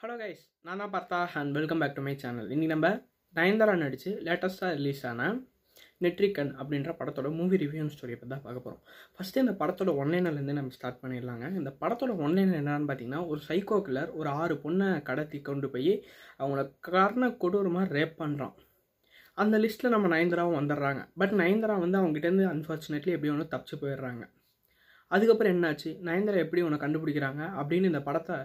Hello 0.00 0.16
guys 0.18 0.42
நான் 0.66 0.80
தான் 0.80 0.92
Partha 0.92 1.16
and 1.38 1.54
welcome 1.56 1.80
back 1.82 1.94
to 1.94 2.02
my 2.06 2.12
channel 2.20 2.50
இன்றைக்கி 2.54 2.68
நம்ம 2.72 2.88
நயன்தாரா 3.36 3.72
நடித்து 3.80 4.10
லேட்டஸ்ட்டாக 4.26 4.74
ரிலீஸ் 4.76 5.00
ஆன 5.10 5.22
நெட்ரிகன் 6.04 6.52
அப்படின்ற 6.60 6.90
படத்தோட 7.00 7.30
மூவி 7.38 7.56
ரிவ்யூ 7.62 7.86
ஸ்டோரியை 7.94 8.18
பற்றி 8.18 8.32
தான் 8.34 8.44
பார்க்க 8.44 8.62
போகிறோம் 8.66 8.82
ஃபஸ்ட்டு 9.14 9.42
இந்த 9.44 9.54
படத்தோட 9.62 9.92
ஒன்லைனர்லேருந்து 10.02 10.56
நம்ம 10.58 10.74
ஸ்டார்ட் 10.76 11.00
பண்ணிடலாங்க. 11.02 11.46
இந்த 11.60 11.70
படத்தோட 11.80 12.12
ஒன்லைனர் 12.24 12.58
என்னன்னு 12.60 12.88
பார்த்தீங்கன்னா 12.90 13.22
ஒரு 13.30 13.40
சைக்கோ 13.48 13.78
கில்லர் 13.88 14.10
ஒரு 14.18 14.28
ஆறு 14.42 14.56
பொண்ணை 14.64 14.90
கடத்தி 15.08 15.40
கொண்டு 15.48 15.70
போய் 15.72 15.92
அவங்கள 16.42 16.64
காரண 16.90 17.30
கொடூரமாக 17.44 17.88
ரேப் 17.96 18.14
பண்ணுறான் 18.22 18.54
அந்த 19.38 19.58
லிஸ்ட்டில் 19.64 19.94
நம்ம 19.94 20.10
நயன்தாராவும் 20.14 20.58
வந்துடுறாங்க. 20.60 21.02
பட் 21.22 21.34
நயன்தாரா 21.40 21.78
வந்து 21.84 22.00
அவங்ககிட்டேருந்து 22.02 22.46
அன்ஃபார்ச்சுனேட்லி 22.52 23.14
எப்படி 23.16 23.32
ஒன்று 23.34 23.52
தப்பிச்சு 23.54 23.78
போயிடுறாங்க. 23.82 24.22
அதுக்கப்புறம் 25.10 25.54
என்னாச்சு? 25.56 25.92
நயன்தாரா 26.10 26.44
எப்படி 26.46 26.62
உன்னை 26.68 26.80
கண்டுபிடிக்கிறாங்க? 26.84 27.42
அப்படின்னு 27.62 27.90
இந்த 27.92 28.02
படத்தை 28.08 28.38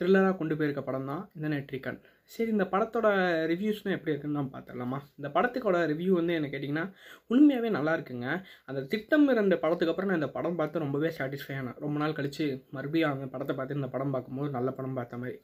த்ரில்லராக 0.00 0.36
கொண்டு 0.36 0.56
போயிருக்க 0.56 0.82
படம் 0.82 1.10
தான் 1.12 1.22
இந்த 1.36 1.48
நெட்ரிகன் 1.48 2.00
சரி 2.30 2.50
இந்த 2.54 2.64
படத்தோட 2.72 3.06
ரிவ்யூஸ்னால் 3.50 3.94
எப்படி 3.94 4.12
இருக்குன்னு 4.12 4.38
நான் 4.38 4.50
பார்த்துடலாமா? 4.52 4.98
இந்த 5.18 5.28
படத்துக்கோட 5.36 5.78
ரிவ்யூ 5.92 6.12
வந்து 6.18 6.36
என்ன 6.38 6.48
கேட்டிங்கன்னா 6.52 6.84
உண்மையாகவே 7.32 7.70
நல்லா 7.76 7.92
இருக்குங்க. 7.96 8.28
அந்த 8.68 8.80
திட்டம் 8.92 9.26
இருந்த 9.28 9.56
படத்துக்கு 9.64 9.92
அப்புறம் 9.92 10.10
நான் 10.10 10.20
இந்த 10.20 10.30
படம் 10.36 10.58
பார்த்து 10.60 10.84
ரொம்பவே 10.84 11.10
சாட்டிஸ்ஃபை 11.18 11.56
ஆனேன். 11.60 11.78
ரொம்ப 11.84 11.98
நாள் 11.98 12.16
கழித்து 12.18 12.46
மறுபடியும் 12.76 13.10
அந்த 13.10 13.28
படத்தை 13.34 13.56
பார்த்து 13.56 13.78
இந்த 13.80 13.90
படம் 13.94 14.14
பார்க்கும்போது 14.16 14.50
நல்ல 14.58 14.70
படம் 14.78 14.96
பார்த்த 15.00 15.20
மாதிரி. 15.22 15.36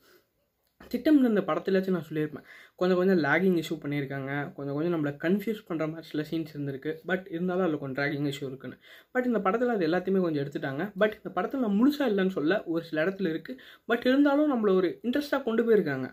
திட்டம் 0.80 1.18
இந்த 1.28 1.40
படத்துலாச்சும் 1.40 1.94
நான் 1.96 2.06
சொல்லியிருப்பேன். 2.08 2.44
கொஞ்சம் 2.80 2.98
கொஞ்சம் 2.98 3.20
லேகிங் 3.26 3.56
இஷ்யூ 3.62 3.76
பண்ணியிருக்காங்க. 3.84 4.32
கொஞ்சம் 4.56 4.74
கொஞ்சம் 4.76 4.94
நம்மளை 4.94 5.12
கன்ஃபியூஸ் 5.24 5.62
பண்ணுற 5.68 5.84
மாதிரி 5.92 6.08
சில 6.10 6.22
சீன்ஸ் 6.30 6.52
இருந்திருக்கு. 6.54 6.92
பட் 7.10 7.24
இருந்தாலும் 7.34 7.64
அதில் 7.66 7.80
கொஞ்சம் 7.82 7.98
ட்ராகிங் 7.98 8.28
இஷ்யூ 8.32 8.46
இருக்குன்னு. 8.50 8.76
பட் 9.12 9.26
இந்த 9.30 9.40
படத்தில் 9.46 9.74
அது 9.74 9.86
எல்லாத்தையுமே 9.88 10.20
கொஞ்சம் 10.26 10.42
எடுத்துட்டாங்க. 10.44 10.84
பட் 11.02 11.14
இந்த 11.18 11.30
படத்தில் 11.38 11.60
நான் 11.60 11.78
முழுசாக 11.80 12.10
இல்லைன்னு 12.12 12.36
சொல்ல 12.38 12.62
ஒரு 12.74 12.84
சில 12.84 13.04
இடத்துல 13.04 13.32
இருக்குது 13.34 13.58
பட் 13.86 14.06
இருந்தாலும் 14.10 14.52
நம்மளை 14.52 14.74
ஒரு 14.80 14.90
இன்ட்ரெஸ்ட்டாக 15.02 15.42
கொண்டு 15.48 15.64
போயிருக்காங்க. 15.68 16.08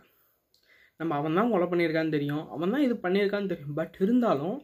நம்ம 0.98 1.16
அவன் 1.20 1.38
தான் 1.40 1.52
கொலை 1.52 1.68
பண்ணியிருக்கான்னு 1.72 2.16
தெரியும். 2.18 2.44
அவன் 2.50 2.74
தான் 2.76 2.84
இது 2.88 2.96
பண்ணியிருக்கான்னு 3.06 3.52
தெரியும். 3.54 3.74
பட் 3.74 3.96
இருந்தாலும் 4.00 4.58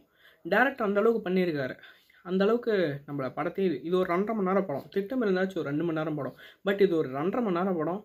டேரக்டர் 0.44 0.86
அந்தளவுக்கு 0.88 1.22
பண்ணியிருக்காரு. 1.28 1.74
அந்த 2.22 2.44
அளவுக்கு 2.44 2.72
நம்மளை 3.06 3.28
படத்தையும் 3.36 3.76
இது 3.88 3.94
ஒரு 3.98 4.08
ரெண்டரை 4.14 4.34
மணி 4.36 4.48
நேரம் 4.48 4.66
படம். 4.66 4.86
திட்டம் 4.90 5.22
இருந்தாச்சும் 5.24 5.60
ஒரு 5.60 5.68
ரெண்டு 5.70 5.84
மணி 5.84 5.98
நேரம் 5.98 6.18
படம். 6.18 6.36
பட் 6.62 6.80
இது 6.86 6.94
ஒரு 6.96 7.08
ரெண்டரை 7.18 7.42
மணி 7.46 7.58
நேரம் 7.58 7.78
படம். 7.80 8.00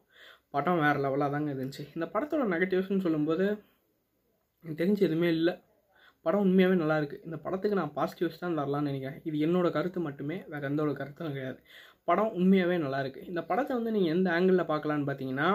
படம் 0.56 0.82
வேறு 0.86 1.00
லெவலாக 1.06 1.34
தாங்க 1.36 1.50
இருந்துச்சு. 1.54 1.84
இந்த 1.96 2.06
படத்தோட 2.14 2.44
நெகட்டிவ்ஸ்னு 2.54 3.06
சொல்லும்போது 3.06 3.46
எனக்கு 4.64 4.80
தெரிஞ்சு 4.82 5.02
எதுவுமே 5.08 5.30
இல்லை. 5.38 5.54
படம் 6.26 6.44
உண்மையாகவே 6.46 6.76
நல்லாயிருக்கு 6.82 7.18
இந்த 7.26 7.38
படத்துக்கு 7.46 7.80
நான் 7.80 7.96
பாசிட்டிவ்ஸ் 7.98 8.44
தான் 8.44 8.56
தரலாம்னு 8.60 8.90
நினைக்கிறேன். 8.92 9.20
இது 9.30 9.36
என்னோட 9.48 9.68
கருத்து 9.76 10.00
மட்டுமே 10.06 10.38
வேறு 10.52 10.68
எந்த 10.70 10.82
ஒரு 10.86 10.94
கருத்தும் 11.00 11.34
கிடையாது. 11.34 11.60
படம் 12.10 12.32
உண்மையாகவே 12.40 12.78
நல்லாயிருக்கு 12.86 13.22
இந்த 13.32 13.42
படத்தை 13.50 13.74
வந்து 13.78 13.94
நீங்கள் 13.96 14.14
எந்த 14.16 14.28
ஆங்கிளில் 14.36 14.70
பார்க்கலான்னு 14.72 15.08
பார்த்தீங்கன்னா 15.10 15.50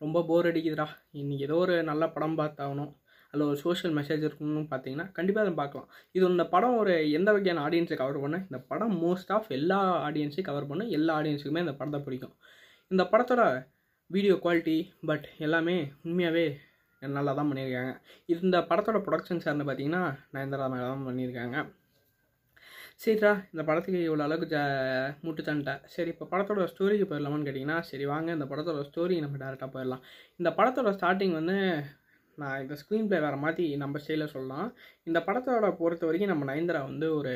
ரொம்ப 0.00 0.22
போர் 0.28 0.48
அடிக்குதுடா. 0.50 0.86
இன்றைக்கி 1.20 1.44
ஏதோ 1.48 1.56
ஒரு 1.64 1.74
நல்ல 1.90 2.04
படம் 2.14 2.36
பார்த்தாகணும். 2.40 2.90
அதில் 3.34 3.46
ஒரு 3.50 3.58
சோஷியல் 3.64 3.94
மெசேஜ் 3.98 4.24
இருக்கணும்னு 4.26 4.64
பார்த்தீங்கன்னா 4.72 5.06
கண்டிப்பாக 5.18 5.44
அதை 5.46 5.52
பார்க்கலாம். 5.60 5.88
இது 6.16 6.24
இந்த 6.32 6.44
படம் 6.54 6.78
ஒரு 6.80 6.94
எந்த 7.18 7.28
வகையான 7.34 7.62
ஆடியன்ஸை 7.66 7.96
கவர் 8.00 8.18
பண்ண? 8.24 8.38
இந்த 8.48 8.58
படம் 8.70 8.96
மோஸ்ட் 9.04 9.30
ஆஃப் 9.36 9.48
எல்லா 9.58 9.78
ஆடியன்ஸையும் 10.08 10.48
கவர் 10.50 10.68
பண்ண. 10.70 10.84
எல்லா 10.98 11.14
ஆடியன்ஸுக்குமே 11.20 11.62
இந்த 11.66 11.74
படத்தை 11.80 12.00
பிடிக்கும். 12.06 12.34
இந்த 12.90 13.04
படத்தோட 13.12 13.42
வீடியோ 14.14 14.34
குவாலிட்டி 14.44 14.76
பட் 15.08 15.26
எல்லாமே 15.46 15.76
உண்மையாகவே 16.06 16.46
நல்லா 17.16 17.32
தான் 17.36 17.48
பண்ணியிருக்காங்க. 17.50 17.92
இந்த 18.34 18.56
படத்தோட 18.70 18.98
ப்ரொடக்ஷன் 19.06 19.44
சார்னு 19.44 19.64
பார்த்தீங்கன்னா 19.68 20.02
நயன்தாரா 20.34 20.66
மேலே 20.72 20.86
தான் 20.90 21.06
பண்ணியிருக்காங்க. 21.08 21.56
சரிடா 23.02 23.30
இந்த 23.52 23.62
படத்துக்கு 23.68 24.00
இவ்வளோ 24.08 24.24
அளவுக்கு 24.26 24.48
ஜ 24.54 24.58
முட்டு 25.26 25.42
தண்டை. 25.48 25.74
சரி 25.94 26.10
இப்போ 26.14 26.26
படத்தோட 26.32 26.66
ஸ்டோரிக்கு 26.72 27.06
போயிடலாமான்னு 27.10 27.46
கேட்டிங்கன்னா 27.48 27.78
சரி 27.90 28.04
வாங்க 28.12 28.28
இந்த 28.36 28.46
படத்தோட 28.52 28.82
ஸ்டோரி 28.90 29.16
நம்ம 29.24 29.38
டேரெக்டாக 29.42 29.70
போயிடலாம். 29.76 30.04
இந்த 30.40 30.50
படத்தோட 30.58 30.90
ஸ்டார்டிங் 30.98 31.34
வந்து 31.40 31.56
நான் 32.42 32.60
இந்த 32.64 32.74
ஸ்க்ரீன் 32.82 33.08
ப்ளே 33.08 33.20
வேறு 33.26 33.38
மாற்றி 33.44 33.64
நம்ம 33.84 33.98
ஸ்டைலில் 34.02 34.32
சொல்லலாம். 34.34 34.68
இந்த 35.08 35.18
படத்தோட 35.28 35.70
பொறுத்த 35.80 36.06
வரைக்கும் 36.08 36.32
நம்ம 36.32 36.46
நயன்தாரா 36.50 36.82
வந்து 36.90 37.08
ஒரு 37.20 37.34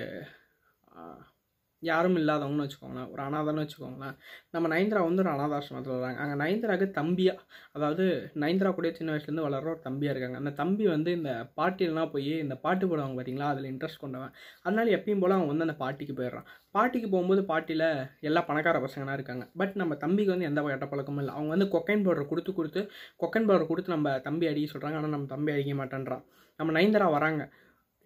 யாரும் 1.83 2.17
இல்லாதவங்கன்னு 2.21 2.65
வச்சுக்கோங்களேன். 2.67 3.09
ஒரு 3.13 3.21
அனாதான்னு 3.27 3.63
வச்சுக்கோங்களேன். 3.65 4.15
நம்ம 4.55 4.67
நயன்தாரா 4.73 5.03
வந்து 5.07 5.23
ஒரு 5.25 5.31
அனாதாசிரமத்தில் 5.33 5.95
வராங்க 5.97 6.21
அங்கே 6.25 6.37
நயன்தாராவுக்கு 6.43 6.89
தம்பியாக 6.99 7.43
அதாவது 7.77 8.05
நயன்தரா 8.43 8.71
கூட 8.79 8.91
சின்ன 8.99 9.11
வயசுலேருந்து 9.13 9.47
வளர்கிற 9.47 9.71
ஒரு 9.75 9.83
தம்பியாக 9.89 10.15
இருக்காங்க. 10.15 10.39
அந்த 10.43 10.53
தம்பி 10.61 10.87
வந்து 10.95 11.13
இந்த 11.19 11.33
பாட்டிலாம் 11.61 12.13
போய் 12.15 12.33
இந்த 12.45 12.57
பாட்டு 12.65 12.85
போடுவாங்க 12.91 13.17
பார்த்தீங்களா 13.19 13.51
அதில் 13.55 13.71
இன்ட்ரெஸ்ட் 13.73 14.03
கொண்டவன். 14.05 14.33
அதனால 14.63 14.95
எப்பயும் 14.99 15.23
போல் 15.25 15.37
அவன் 15.39 15.51
வந்து 15.53 15.67
அந்த 15.69 15.77
பாட்டிக்கு 15.83 16.17
போயிடுறான். 16.21 16.49
பாட்டிக்கு 16.77 17.09
போகும்போது 17.15 17.43
பாட்டியில் 17.51 17.87
எல்லா 18.29 18.41
பணக்கார 18.49 18.79
பசங்களாக 18.87 19.19
இருக்காங்க. 19.19 19.45
பட் 19.61 19.75
நம்ம 19.83 19.95
தம்பிக்கு 20.05 20.35
வந்து 20.35 20.49
எந்த 20.51 20.63
கெட்ட 20.67 20.87
பழக்கமும் 20.87 21.23
இல்லை. 21.25 21.35
அவங்க 21.35 21.51
வந்து 21.57 21.69
கொக்கைன் 21.77 22.05
பவுடர் 22.07 22.31
கொடுத்து 22.33 22.53
கொடுத்து 22.55 22.81
கொக்கைன் 23.25 23.49
பவுடர் 23.51 23.71
கொடுத்து 23.73 23.95
நம்ம 23.97 24.19
தம்பி 24.29 24.49
அடிக்க 24.51 24.75
சொல்கிறாங்க 24.75 24.99
ஆனால் 25.01 25.15
நம்ம 25.17 25.31
தம்பி 25.35 25.53
அடிக்க 25.57 25.75
மாட்டேன்றான். 25.83 26.25
நம்ம 26.59 26.73
நயன்தாரா 26.79 27.09
வராங்க. 27.19 27.43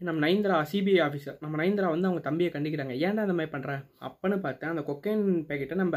நம்ம 0.01 0.19
நயன்தரா 0.25 0.57
சிபிஐ 0.71 1.01
ஆஃபீஸர் 1.07 1.37
நம்ம 1.41 1.55
நயன்தரா 1.61 1.89
வந்து 1.95 2.09
அவங்க 2.09 2.23
தம்பியை 2.29 2.51
கண்டிக்கிறாங்க. 2.53 2.95
ஏன்டா 3.07 3.25
இந்த 3.27 3.35
மாதிரி 3.39 3.53
பண்ணுறேன் 3.55 3.83
அப்பன்னு 4.09 4.37
பார்த்தேன் 4.47 4.73
அந்த 4.75 4.83
கொக்கைன் 4.91 5.25
பேக்கெட்டை 5.49 5.77
நம்ம 5.83 5.97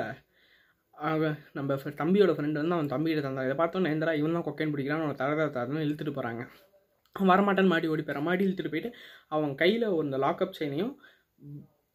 நம்ம 1.58 1.78
தம்பியோட 2.02 2.31
ஃப்ரெண்டு 2.36 2.62
வந்து 2.62 2.75
அவன் 2.78 2.91
தம்பிகிட்ட 2.94 3.24
தந்தான். 3.28 3.47
இதை 3.50 3.56
பார்த்தோம் 3.62 3.86
நயன்தரா 3.88 4.14
இவன் 4.19 4.38
தான் 4.38 4.47
கொக்கைன் 4.50 4.74
பிடிக்கிறான் 4.74 5.03
அவனை 5.03 5.16
தரதா 5.22 5.46
தரதுன்னு 5.58 5.86
இழுத்துட்டு 5.86 6.16
போகிறாங்க 6.18 6.44
அவன் 7.16 7.31
வரமாட்டான்னு 7.31 7.74
மாடி 7.74 7.88
ஓடி 7.88 8.03
போகிறான் 8.03 8.28
மாடி 8.28 8.46
இழுத்துட்டு 8.47 8.74
போயிட்டு 8.74 8.91
அவன் 9.28 9.53
கையில் 9.56 9.88
ஒரு 9.96 10.06
இந்த 10.06 10.20
லாக்அப் 10.25 10.59
செயினையும் 10.59 10.94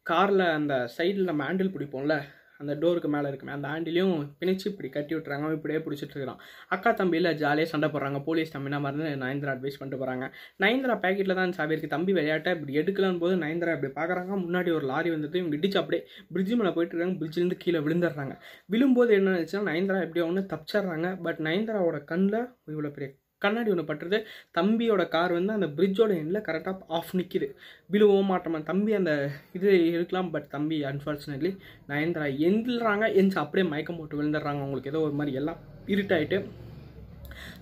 காரில் 0.05 0.45
அந்த 0.57 0.73
சைடில் 0.97 1.29
நம்ம 1.29 1.45
ஹேண்டில் 1.47 1.73
பிடிப்போம்ல 1.73 2.15
அந்த 2.59 2.73
டோருக்கு 2.81 3.09
மேலே 3.13 3.27
இருக்குமே 3.31 3.53
அந்த 3.55 3.67
ஆண்டிலையும் 3.73 4.13
பிணைச்சு 4.39 4.65
இப்படி 4.71 4.89
கட்டி 4.95 5.13
விட்டுறாங்க. 5.15 5.43
அவன் 5.47 5.57
இப்படியே 5.57 5.79
பிடிச்சிட்டு 5.85 6.15
இருக்கிறான். 6.15 6.39
அக்கா 6.75 6.91
தம்பியில் 7.01 7.29
ஜாலியாக 7.41 7.71
சண்டை 7.73 7.89
போடுறாங்க. 7.93 8.19
போலீஸ் 8.27 8.53
தம்பினா 8.55 8.79
மருந்து 8.85 9.11
நயன்தரா 9.23 9.53
அட்வைஸ் 9.55 9.79
பண்ணிட்டு 9.81 10.01
போகிறாங்க 10.01 10.25
நயன்தரா 10.63 10.95
பேக்கெட்டில் 11.05 11.39
தான் 11.41 11.55
சாவி 11.59 11.73
இருக்குது 11.73 11.95
தம்பி 11.95 12.13
விளையாட்டை 12.17 12.53
இப்படி 12.57 12.73
எடுக்கலான்னு 12.81 13.23
போது 13.23 13.35
நயன்தரா 13.45 13.75
இப்படி 13.77 13.91
பார்க்குறாங்க 13.99 14.33
முன்னாடி 14.45 14.71
ஒரு 14.79 14.87
லாரி 14.91 15.11
வந்துட்டு 15.15 15.41
இவங்க 15.41 15.57
இடிச்சு 15.59 15.79
அப்படியே 15.83 16.01
பிரிட்ஜ் 16.33 16.53
மேலே 16.61 16.73
போயிட்டு 16.77 16.95
இருக்காங்க. 16.95 17.17
பிரிட்ஜிலேருந்து 17.21 17.61
கீழே 17.63 17.81
விழுந்துடுறாங்க. 17.87 18.35
விழும்போது 18.73 19.13
என்ன 19.19 19.37
ஆச்சுன்னா 19.39 19.67
நயன்தரா 19.71 20.03
எப்படியோ 20.07 20.27
ஒன்று 20.31 20.51
தப்பிச்சிடுறாங்க. 20.53 21.09
பட் 21.27 21.41
நயன்தராவோட 21.49 21.99
கண்ணில் 22.13 22.39
இவ்வளோ 22.73 22.91
பெரிய 22.97 23.09
கண்ணாடி 23.45 23.71
ஒன்று 23.73 23.87
பட்டுறது 23.89 24.17
தம்பியோட 24.57 25.03
கார் 25.15 25.33
வந்து 25.37 25.53
அந்த 25.57 25.67
பிரிட்ஜோட 25.77 26.11
எண்ணில் 26.21 26.45
கரெக்டாக 26.47 26.87
ஆஃப் 26.97 27.13
நிற்கிது 27.19 27.47
விழுவவும் 27.93 28.31
மாட்டோமா? 28.31 28.61
தம்பி 28.71 28.93
அந்த 28.99 29.13
இது 29.57 29.69
இருக்கலாம் 29.95 30.31
பட் 30.31 30.49
தம்பி 30.55 30.79
அன்ஃபார்ச்சுனேட்லி 30.91 31.51
நயன்தரா 31.91 32.27
எந்தில்றாங்க. 32.47 33.05
எந்திச்சு 33.19 33.43
அப்படியே 33.43 33.67
மயக்கம் 33.73 33.99
போட்டு 33.99 34.19
விழுந்துடுறாங்க. 34.21 34.63
அவங்களுக்கு 34.63 34.91
ஏதோ 34.93 35.03
ஒரு 35.09 35.15
மாதிரி 35.19 35.37
எல்லாம் 35.41 35.61
இருட்டாயிட்டு 35.95 36.39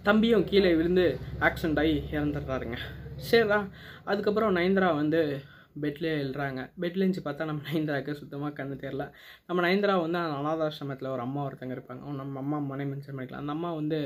தம்பியும் 0.08 0.48
கீழே 0.50 0.72
விழுந்து 0.80 1.06
ஆக்சிடென்ட் 1.48 1.80
ஆகி 1.84 1.96
இறந்துடுறாருங்க. 2.18 2.78
சரிடா. 3.30 3.60
அதுக்கப்புறம் 4.12 4.56
நயன்தரா 4.56 4.90
வந்து 5.02 5.20
பெட்லேயே 5.84 6.16
எழுறாங்க. 6.24 6.60
பெட்ல 6.82 7.04
இருந்துச்சு 7.04 7.24
பார்த்தா 7.26 7.48
நம்ம 7.50 7.62
நயன்தராவுக்கு 7.70 8.20
சுத்தமாக 8.22 8.56
கண்ணு 8.60 8.76
தெரில 8.84 9.04
நம்ம 9.48 9.62
நயன்தரா 9.66 9.96
வந்து 10.04 10.20
அந்த 10.24 10.36
அனாதாசிரமத்தில் 10.42 11.14
ஒரு 11.16 11.24
அம்மா 11.26 11.42
ஒருத்தங்க 11.48 11.76
இருப்பாங்க. 11.78 12.02
நம்ம 12.22 12.40
அம்மா 12.44 12.60
மனை 12.72 12.86
மென்ஷன் 12.92 13.18
பண்ணிக்கலாம் 13.18 13.44
அந்த 13.46 13.56
அம்மா 13.58 13.72
வந்து 13.74 14.00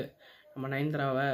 நம்ம 0.54 0.68
நயன்தராவை 0.74 1.28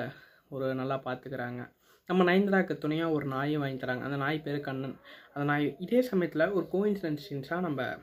ஒரு 0.48 0.74
நல்லா 0.74 1.00
பார்த்துக்கிறாங்க 1.04 1.70
நம்ம 2.06 2.24
நயன்தாராக்கு 2.24 2.78
துணையாக 2.78 3.12
ஒரு 3.12 3.26
நாயும் 3.26 3.60
வாங்கி 3.60 3.86
தராங்க. 3.86 4.00
அந்த 4.00 4.16
நாய் 4.16 4.42
பேர் 4.42 4.60
கண்ணன். 4.60 4.96
அந்த 5.32 5.44
நாய் 5.44 5.76
இதே 5.78 6.02
சமயத்தில் 6.02 6.50
ஒரு 6.50 6.68
கோயின்சிடன்ஸாக 6.72 7.60
நம்ம 7.60 7.98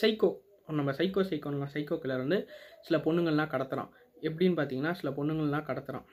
சைக்கோ 0.00 0.36
நம்ம 0.66 0.90
சைக்கோ 0.92 1.22
சைக்கோலாம் 1.30 1.72
சைக்கோ 1.74 1.98
கிளர் 1.98 2.18
வந்து 2.18 2.48
சில 2.82 2.98
பொண்ணுங்கள்லாம் 2.98 3.52
கடத்துகிறான் 3.52 3.88
எப்படின்னு 4.20 4.56
பார்த்தீங்கன்னா 4.56 4.92
சில 4.92 5.10
பொண்ணுங்கள்லாம் 5.10 5.68
கடத்துகிறான் 5.68 6.06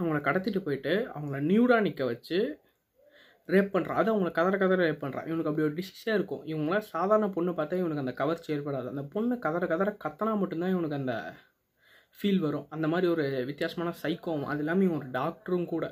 அவங்கள 0.00 0.20
கடத்திட்டு 0.20 0.60
போயிட்டு 0.60 1.10
அவங்கள 1.14 1.40
நியூடாக 1.40 1.80
நிற்க 1.80 2.04
வச்சு 2.04 2.60
ரேப் 3.46 3.72
பண்ணுறான் 3.74 3.94
அது 3.94 4.12
அவங்கள 4.14 4.30
கதற 4.30 4.58
கதற 4.58 4.90
ரேப் 4.90 5.02
பண்ணுறான் 5.02 5.26
இவனுக்கு 5.26 5.50
அப்படி 5.50 5.66
ஒரு 5.66 5.74
டிசிஸாக 5.74 6.14
இருக்கும். 6.14 6.42
இவங்களாம் 6.46 6.78
சாதாரண 6.78 7.28
பொண்ணு 7.28 7.52
பார்த்தா 7.52 7.72
இவனுக்கு 7.72 7.98
அந்த 7.98 8.12
கவர்ச்சி 8.12 8.54
ஏற்படாது. 8.54 8.86
அந்த 8.86 9.02
பொண்ணு 9.02 9.38
கதற 9.38 9.66
கதற 9.66 9.96
கத்தனா 10.04 10.36
மட்டும்தான் 10.36 10.70
இவனுக்கு 10.70 10.96
அந்த 10.96 11.34
ஃபீல் 12.20 12.38
வரும். 12.38 12.66
அந்த 12.70 12.86
மாதிரி 12.88 13.06
ஒரு 13.12 13.24
வித்தியாசமான 13.46 13.94
சைக்கோவும் 14.02 14.48
அது 14.52 14.58
இல்லாமல் 14.58 14.86
இவன் 14.86 14.98
ஒரு 14.98 15.08
டாக்டரும் 15.18 15.64
கூட. 15.64 15.86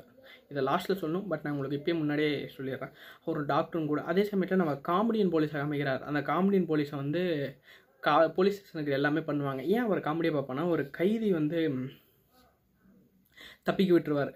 இதை 0.51 0.61
லாஸ்ட்டில் 0.63 0.99
சொல்லணும் 1.01 1.27
பட் 1.27 1.43
நான் 1.43 1.53
உங்களுக்கு 1.53 1.77
இப்போயே 1.79 1.97
முன்னாடியே 1.97 2.33
சொல்லிடுறேன். 2.57 2.93
ஒரு 3.25 3.39
டாக்டரும் 3.45 3.89
கூட. 3.91 4.01
அதே 4.01 4.23
சமயத்தில் 4.23 4.61
நம்ம 4.61 4.73
காமெடியன் 4.91 5.33
போலீஸை 5.33 5.59
அமைக்கிறார் 5.65 6.03
அந்த 6.09 6.21
காமெடியன் 6.31 6.69
போலீஸை 6.71 6.95
வந்து 6.95 7.21
கா 8.07 8.27
போலீஸ் 8.27 8.57
ஸ்டேஷனுக்கு 8.57 8.97
எல்லாமே 8.97 9.19
பண்ணுவாங்க. 9.19 9.61
ஏன் 9.75 9.85
அவர் 9.85 9.99
காமெடியை 9.99 10.33
பார்ப்போன்னா 10.35 10.65
ஒரு 10.69 10.83
கைதி 10.89 11.29
வந்து 11.31 11.59
தப்பிக்க 13.63 13.91
விட்டுருவார். 13.95 14.31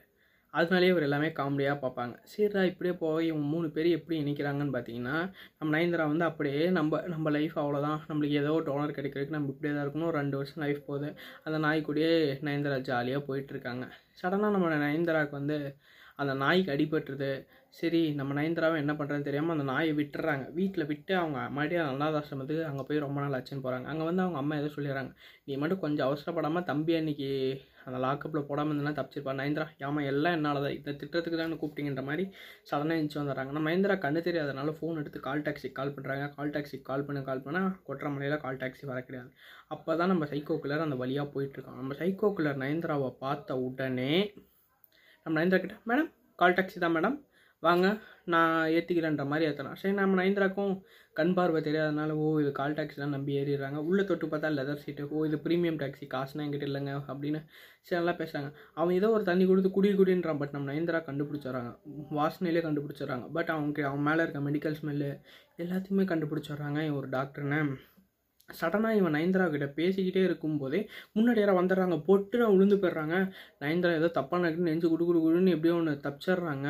அதனாலேயே 0.53 0.91
அவர் 0.93 1.05
எல்லாமே 1.07 1.29
காமெடியாக 1.37 1.77
பார்ப்பாங்க. 1.83 2.13
சரிடா 2.31 2.61
இப்படியே 2.71 2.93
போய் 3.01 3.25
இவங்க 3.29 3.47
மூணு 3.53 3.67
பேர் 3.75 3.87
எப்படி 3.97 4.15
இணைக்கிறாங்கன்னு 4.23 4.75
பார்த்தீங்கன்னா 4.75 5.15
நம்ம 5.57 5.69
நயன்தரா 5.75 6.05
வந்து 6.11 6.25
அப்படியே 6.29 6.61
நம்ம 6.77 7.01
நம்ம 7.13 7.31
லைஃப் 7.37 7.55
அவ்வளோதான் 7.63 7.99
நம்மளுக்கு 8.09 8.39
ஏதோ 8.41 8.53
டோனர் 8.67 8.97
கிடைக்கிறதுக்கு 8.97 9.37
நம்ம 9.37 9.51
இப்படியே 9.53 9.73
தான் 9.75 9.85
இருக்கணும். 9.85 10.13
ரெண்டு 10.19 10.37
வருஷம் 10.39 10.63
லைஃப் 10.65 10.81
போகுது. 10.89 11.09
அந்த 11.45 11.59
நாய்க்குடியே 11.65 12.11
நயன்தரா 12.47 12.79
ஜாலியாக 12.91 13.25
போயிட்டுருக்காங்க 13.29 13.85
சடனாக 14.21 14.55
நம்ம 14.57 14.75
நயன்தராவுக்கு 14.85 15.39
வந்து 15.41 15.57
அந்த 16.19 16.33
நாய்க்கு 16.43 16.73
அடிபட்டுருது. 16.75 17.31
சரி 17.77 17.99
நம்ம 18.17 18.31
நயன்தாராவை 18.37 18.75
என்ன 18.81 18.93
பண்ணுறதுன்னு 18.97 19.27
தெரியாமல் 19.27 19.53
அந்த 19.55 19.65
நாயை 19.69 19.93
விட்டுறாங்க. 19.99 20.43
வீட்டில் 20.57 20.87
விட்டு 20.89 21.13
அவங்க 21.19 21.37
மறுபடியும் 21.55 21.87
அனாதாசிரமத்துக்கு 21.91 22.67
அங்கே 22.69 22.83
போய் 22.87 23.05
ரொம்ப 23.05 23.17
நாள் 23.23 23.35
ஆச்சுன்னு 23.37 23.63
போகிறாங்க 23.65 23.87
அங்கே 23.91 24.05
வந்து 24.09 24.23
அவங்க 24.25 24.39
அம்மா 24.41 24.55
ஏதோ 24.61 24.69
சொல்லிடுறாங்க. 24.75 25.11
நீ 25.47 25.55
மட்டும் 25.61 25.81
கொஞ்சம் 25.85 26.07
அவசரப்படாமல் 26.09 26.67
தம்பி 26.69 26.93
அன்னைக்கு 26.99 27.29
அந்த 27.87 27.97
லாக்கப்பில் 28.05 28.45
போடாமல் 28.49 28.75
இருந்தால் 28.75 28.97
தப்பிச்சிருப்பா. 28.99 29.33
நயன்தரா 29.39 29.65
ஏமா 29.85 30.03
எல்லாம் 30.11 30.35
என்னால் 30.37 30.61
தான். 30.65 30.75
இந்த 30.77 30.91
திட்டத்துக்கு 31.01 31.39
தான் 31.41 31.57
கூப்பிட்டீங்கன்ற 31.63 32.03
மாதிரி 32.09 32.25
சடனாக 32.69 32.97
எழுந்துச்சு 32.97 33.21
வந்துடுறாங்க. 33.21 33.51
நம்ம 33.55 33.65
மஹேந்திரா 33.69 33.97
கண்ணு 34.05 34.21
தெரியாதனால 34.29 34.75
ஃபோன் 34.79 35.01
எடுத்து 35.01 35.25
கால் 35.27 35.43
டாக்ஸிக்கு 35.47 35.77
கால் 35.81 35.95
பண்ணுறாங்க 35.97 36.27
கால் 36.37 36.53
டாக்ஸிக்கு 36.55 36.87
கால் 36.91 37.05
பண்ண 37.09 37.25
கால் 37.31 37.45
பண்ணால் 37.47 37.69
கொற்றமலையில் 37.89 38.43
கால் 38.45 38.61
டாக்ஸி 38.63 38.85
வர 38.91 39.01
கிடையாது. 39.09 39.29
அப்போ 39.75 39.91
தான் 40.01 40.13
நம்ம 40.13 40.27
சைக்கோ 40.33 40.61
அந்த 40.87 40.97
வழியாக 41.03 41.27
போயிட்டுருக்கோம் 41.35 41.81
நம்ம 41.81 41.95
சைக்கோ 42.03 42.29
கில்லர் 42.39 42.63
நயன்தராவை 42.65 43.11
பார்த்த 43.25 43.59
உடனே 43.67 44.13
நம்ம 45.25 45.35
நயன்தரா 45.39 45.61
கிட்ட 45.63 45.75
மேடம் 45.89 46.09
கால் 46.39 46.55
டாக்ஸி 46.57 46.79
தான் 46.83 46.95
மேடம். 46.95 47.15
வாங்க 47.63 47.87
நான் 48.33 48.53
ஏற்றிக்கிறேன்ற 48.77 49.23
மாதிரி 49.31 49.45
ஏற்றலாம் 49.49 49.77
சரி 49.81 49.93
நம்ம 49.99 50.17
நயன்தராக்கும் 50.19 50.73
கண் 51.19 51.31
பார்வை 51.37 51.59
தெரியாதனால 51.67 52.15
ஓ 52.23 52.25
இது 52.41 52.51
கால் 52.59 52.75
டாக்ஸி 52.77 52.97
தான் 53.01 53.13
நம்பி 53.15 53.37
ஏறிடுறாங்க. 53.41 53.79
உள்ளே 53.89 54.03
தொட்டு 54.09 54.27
பார்த்தா 54.31 54.49
லெதர் 54.57 54.81
சீட்டு 54.83 55.03
ஓ 55.15 55.23
இது 55.27 55.37
ப்ரீமியம் 55.45 55.79
டாக்ஸி 55.83 56.05
காசுனா 56.15 56.43
என்கிட்ட 56.45 56.67
இல்லைங்க 56.69 56.93
அப்படின்னு 57.13 57.39
சரி 57.85 57.97
நல்லா 57.99 58.15
பேசுகிறாங்க 58.21 58.49
அவன் 58.79 58.97
ஏதோ 58.99 59.09
ஒரு 59.17 59.23
தண்ணி 59.29 59.45
கொடுத்து 59.51 59.71
குடி 59.77 59.91
குடின்றான் 60.01 60.41
பட் 60.41 60.55
நம்ம 60.55 60.67
நயன்தரா 60.71 61.01
கண்டுபிடிச்சிடுறாங்க. 61.09 61.71
வாசனையிலே 62.19 62.63
கண்டுபிடிச்சிடுறாங்க. 62.67 63.27
பட் 63.37 63.51
அவனுக்கு 63.55 63.83
அவன் 63.91 64.05
மேலே 64.09 64.23
இருக்க 64.25 64.41
மெடிக்கல் 64.49 64.77
ஸ்மெல்லு 64.81 65.11
எல்லாத்தையுமே 65.65 66.05
கண்டுபிடிச்சிடுறாங்க. 66.13 66.81
ஒரு 66.99 67.09
டாக்டர்னு 67.17 67.61
சடனாக 68.49 68.95
இவன் 68.95 69.15
நயன்தரா 69.15 69.45
கிட்ட 69.49 69.67
பேசிக்கிட்டே 69.77 70.21
இருக்கும்போதே 70.23 70.79
முன்னாடி 71.15 71.39
யாராவது 71.39 71.61
வந்துடுறாங்க 71.61 71.97
பொட்டு 72.03 72.39
நான் 72.39 72.53
விழுந்து 72.55 72.75
போயிடுறாங்க. 72.75 73.15
நயன்தரா 73.61 73.93
ஏதோ 73.93 74.09
தப்பாக 74.19 74.51
நெஞ்சு 74.69 74.87
குடு 74.89 75.05
குடு 75.05 75.19
குடுன்னு 75.19 75.55
எப்படியோ 75.55 75.75
ஒன்று 75.75 75.93
தப்பிச்சிடுறாங்க. 76.05 76.67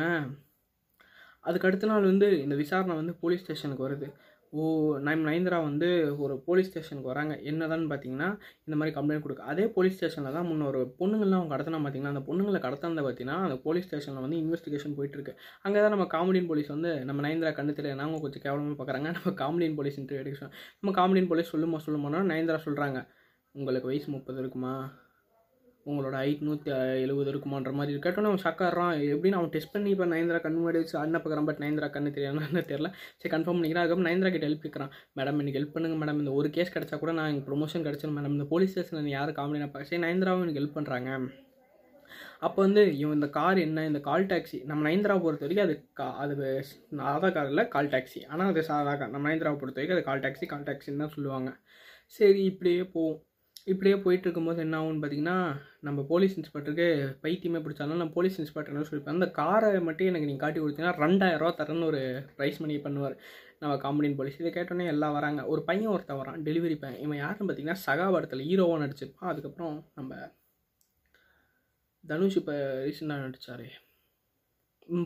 அதுக்கு 1.44 1.68
அடுத்த 1.68 1.86
நாள் 1.86 2.10
வந்து 2.10 2.28
இந்த 2.42 2.54
விசாரணை 2.54 2.94
வந்து 2.96 3.14
போலீஸ் 3.22 3.42
ஸ்டேஷனுக்கு 3.44 3.86
வருது. 3.88 4.06
ஓ 4.54 4.64
நம் 5.06 5.24
நயன்தரா 5.28 5.58
வந்து 5.68 5.86
ஒரு 6.24 6.34
போலீஸ் 6.46 6.68
ஸ்டேஷனுக்கு 6.70 7.10
வராங்க. 7.12 7.34
என்னதான்னு 7.50 7.88
பார்த்தீங்கன்னா 7.92 8.28
இந்த 8.66 8.74
மாதிரி 8.78 8.92
கம்ப்ளைண்ட் 8.96 9.24
கொடுக்க 9.24 9.48
அதே 9.52 9.64
போலீஸ் 9.76 9.96
ஸ்டேஷனில் 9.98 10.36
தான் 10.36 10.48
முன்னொரு 10.50 10.80
பொண்ணுங்கள்லாம் 11.00 11.40
அவங்க 11.40 11.52
கடத்தினா 11.54 11.80
பார்த்தீங்கன்னா 11.84 12.12
அந்த 12.14 12.22
பொண்ணுங்களை 12.28 12.60
கடத்தினத 12.66 13.04
பார்த்தீங்கன்னா 13.06 13.38
அந்த 13.46 13.56
போலீஸ் 13.66 13.86
ஸ்டேஷனில் 13.88 14.24
வந்து 14.26 14.38
இன்வெஸ்டிகேஷன் 14.42 14.96
போயிட்டுருக்கு. 14.98 15.34
அங்கே 15.66 15.80
தான் 15.84 15.94
நம்ம 15.96 16.06
காமெடியன் 16.16 16.48
போலீஸ் 16.52 16.70
வந்து 16.76 16.92
நம்ம 17.10 17.22
நயன்தரா 17.28 17.52
கண்டு 17.60 17.94
நாங்கள் 18.02 18.24
கொஞ்சம் 18.26 18.44
கேவலமாக 18.46 18.76
பார்க்குறாங்க 18.80 19.10
நம்ம 19.18 19.34
காமெடியன் 19.42 19.78
போலீஸ் 19.80 19.98
இன்டர்வியூ 20.02 20.24
எடுக்க 20.24 20.50
நம்ம 20.80 20.94
காமெடியன் 21.00 21.30
போலீஸ் 21.32 21.52
சொல்லுமா 21.54 21.80
சொல்லுமானா 21.86 22.22
நயன்தரா 22.32 22.60
சொல்கிறாங்க 22.68 23.00
உங்களுக்கு 23.54 23.90
வயசு 23.90 24.08
முப்பது 24.16 24.38
இருக்குமா? 24.42 24.74
உங்களோட 25.90 26.14
ஹைட் 26.20 26.44
நூற்றி 26.46 26.70
எழுபது 27.04 27.30
இருக்குமான்ற 27.32 27.72
மாதிரி 27.78 27.92
இருக்கட்டும் 27.94 28.28
அவன் 28.30 28.44
ஷக்காடுறான் 28.46 28.92
எப்படின்னு 29.14 29.38
அவன் 29.40 29.52
டெஸ்ட் 29.54 29.72
பண்ணி 29.74 29.90
இப்போ 29.94 30.06
நயன்தரா 30.12 30.40
கண் 30.44 30.58
முன்னாடி 30.58 30.80
வச்சு 30.82 30.96
அண்ணன் 31.02 31.22
பார்க்குறான் 31.24 31.48
பட் 31.50 31.62
நயன்தரா 31.64 31.88
கண்ணு 31.96 32.14
தெரியாதுன்னு 32.16 32.64
தெரியல. 32.72 32.90
சரி 33.20 33.32
கன்ஃபார்ம் 33.34 33.58
பண்ணிக்கிறேன். 33.58 33.84
அதுக்கப்புறம் 33.84 34.10
நயன்தரா 34.10 34.32
கிட்ட 34.34 34.48
ஹெல்ப் 34.48 34.66
கேட்குறான் 34.66 34.92
மேடம் 35.20 35.40
எனக்கு 35.44 35.58
ஹெல்ப் 35.60 35.74
பண்ணுங்க 35.76 35.96
மேடம் 36.02 36.20
இந்த 36.24 36.34
ஒரு 36.40 36.50
கேஸ் 36.58 36.74
கிடச்சா 36.76 36.98
கூட 37.04 37.14
நான் 37.20 37.30
எனக்கு 37.32 37.48
ப்ரொமோஷன் 37.50 37.86
கிடச்சேன் 37.88 38.14
மேடம் 38.18 38.36
இந்த 38.38 38.48
போலீஸ் 38.52 38.74
ஸ்டேஷனில் 38.74 39.16
யார் 39.16 39.38
காமெடி 39.40 39.62
நான் 39.64 39.90
சரி 39.90 40.02
நயன்தராவும் 40.06 40.46
எனக்கு 40.46 40.62
ஹெல்ப் 40.62 40.78
பண்ணுறாங்க 40.78 41.10
அப்போ 42.46 42.58
வந்து 42.64 42.82
இவன் 43.00 43.16
இந்த 43.18 43.28
கார் 43.36 43.58
என்ன 43.66 43.84
இந்த 43.90 44.00
கால் 44.08 44.26
டாக்ஸி 44.30 44.58
நம்ம 44.70 44.82
நயன்தரா 44.86 45.14
பொறுத்த 45.24 45.46
வரைக்கும் 45.46 45.66
அது 45.66 45.74
கா 45.98 46.06
அது 46.22 46.34
ஆதார் 47.12 47.34
கார் 47.36 47.50
இல்லை 47.52 47.64
கால் 47.74 47.88
டாக்ஸி 47.94 48.20
ஆனால் 48.32 48.50
அது 48.52 48.62
சாதா 48.68 48.92
கார் 49.00 49.14
நம்ம 49.14 49.28
நயன்தராவை 49.28 49.58
பொறுத்த 49.60 49.78
வரைக்கும் 49.80 49.98
அது 49.98 50.08
கால் 50.08 50.24
டாக்ஸி 50.24 50.46
கால் 50.52 50.66
டாக்ஸின்னு 50.68 51.02
தான் 51.04 51.14
சொல்லுவாங்க. 51.16 51.50
சரி 52.16 52.42
இப்படியே 52.50 52.82
போவோம் 52.94 53.20
இப்படியே 53.66 53.96
போயிட்டு 54.04 54.26
இருக்கும்போது 54.26 54.58
என்ன 54.64 54.78
ஆகும்னு 54.78 55.02
பார்த்தீங்கன்னா 55.02 55.36
நம்ம 55.86 56.00
போலீஸ் 56.10 56.34
இன்ஸ்பெக்டருக்கு 56.38 56.86
பைத்தியமே 57.22 57.60
பிடிச்சாலும் 57.64 58.00
நான் 58.02 58.12
போலீஸ் 58.16 58.36
இன்ஸ்பெக்டர் 58.40 58.72
என்ன 58.74 58.88
சொல்லிப்பேன் 58.88 59.16
அந்த 59.16 59.28
காரை 59.38 59.70
மட்டும் 59.86 60.08
எனக்கு 60.10 60.28
நீங்கள் 60.30 60.44
காட்டி 60.44 60.60
கொடுத்தீங்கன்னா 60.60 60.92
ரெண்டாயிரரூவா 61.04 61.52
தரேன்னு 61.60 61.88
ஒரு 61.92 62.02
ப்ரைஸ் 62.38 62.58
மணி 62.64 62.76
பண்ணுவார். 62.86 63.16
நம்ம 63.62 63.74
காமெடியன் 63.84 64.18
போலீஸ். 64.18 64.38
இதை 64.42 64.52
கேட்டோன்னே 64.56 64.86
எல்லாம் 64.94 65.16
வராங்க. 65.18 65.40
ஒரு 65.52 65.62
பையன் 65.68 65.92
ஒருத்தன் 65.94 66.20
வரான் 66.22 66.38
டெலிவரி 66.48 66.76
பையன். 66.82 67.00
இவன் 67.06 67.20
யாருன்னு 67.22 67.48
பார்த்தீங்கன்னா 67.48 67.82
சகாபாரத்தில் 67.86 68.46
ஹீரோவாக 68.50 68.82
நடிச்சிருப்பான். 68.84 69.30
அதுக்கப்புறம் 69.32 69.76
நம்ம 69.98 70.12
தனுஷ் 72.04 72.38
இப்போ 72.42 72.54
ரீசெண்டாக 72.86 73.24
நடித்தார் 73.26 73.66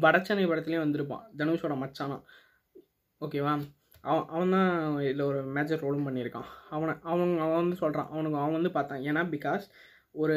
வடச்சென்னை 0.05 0.47
படத்துலேயே 0.51 0.85
வந்திருப்பான். 0.85 1.25
தனுஷோட 1.41 1.75
மச்சானா. 1.83 2.17
ஓகேவா 3.21 3.53
அவன் 4.11 4.27
அவன் 4.35 4.55
தான் 4.57 4.71
இதில் 5.07 5.29
ஒரு 5.31 5.41
மேஜர் 5.57 5.85
ரோலும் 5.85 6.07
பண்ணியிருக்கான். 6.09 6.49
அவனை 6.77 6.93
அவன் 7.13 7.33
அவன் 7.45 7.61
வந்து 7.63 7.79
சொல்கிறான் 7.83 8.11
அவனுக்கு 8.15 8.41
அவன் 8.43 8.57
வந்து 8.59 8.71
பார்த்தான். 8.77 9.05
ஏன்னா 9.09 9.23
பிகாஸ் 9.35 9.65
ஒரு 10.23 10.37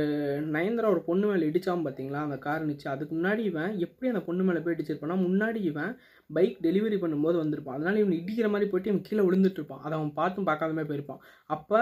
நயன்தரா 0.55 0.87
ஒரு 0.93 1.01
பொண்ணு 1.07 1.25
மேலே 1.29 1.47
இடித்தான் 1.49 1.85
பார்த்தீங்களா? 1.85 2.21
அந்த 2.27 2.37
கார் 2.45 2.67
நிச்சு. 2.69 2.87
அதுக்கு 2.93 3.13
முன்னாடி 3.17 3.43
இவன் 3.51 3.75
எப்படி 3.85 4.09
அந்த 4.11 4.21
பொண்ணு 4.27 4.43
மேலே 4.47 4.61
போய் 4.63 4.75
இடிச்சிருப்பானா 4.75 5.17
முன்னாடி 5.27 5.59
இவன் 5.71 5.93
பைக் 6.29 6.57
டெலிவரி 6.65 6.97
பண்ணும்போது 7.03 7.37
வந்திருப்பான். 7.43 7.77
அதனால் 7.77 8.01
இவன் 8.01 8.17
இடிக்கிற 8.21 8.49
மாதிரி 8.53 8.69
போயிட்டு 8.71 8.91
இவன் 8.91 9.05
கீழே 9.07 9.23
விழுந்துட்டு 9.27 9.61
இருப்பான் 9.61 9.83
அதை 9.85 9.93
அவன் 9.99 10.11
பார்த்தும் 10.19 10.49
பார்க்காத 10.49 10.75
மாதிரி 10.77 10.91
போயிருப்பான். 10.91 11.21
அப்போ 11.55 11.79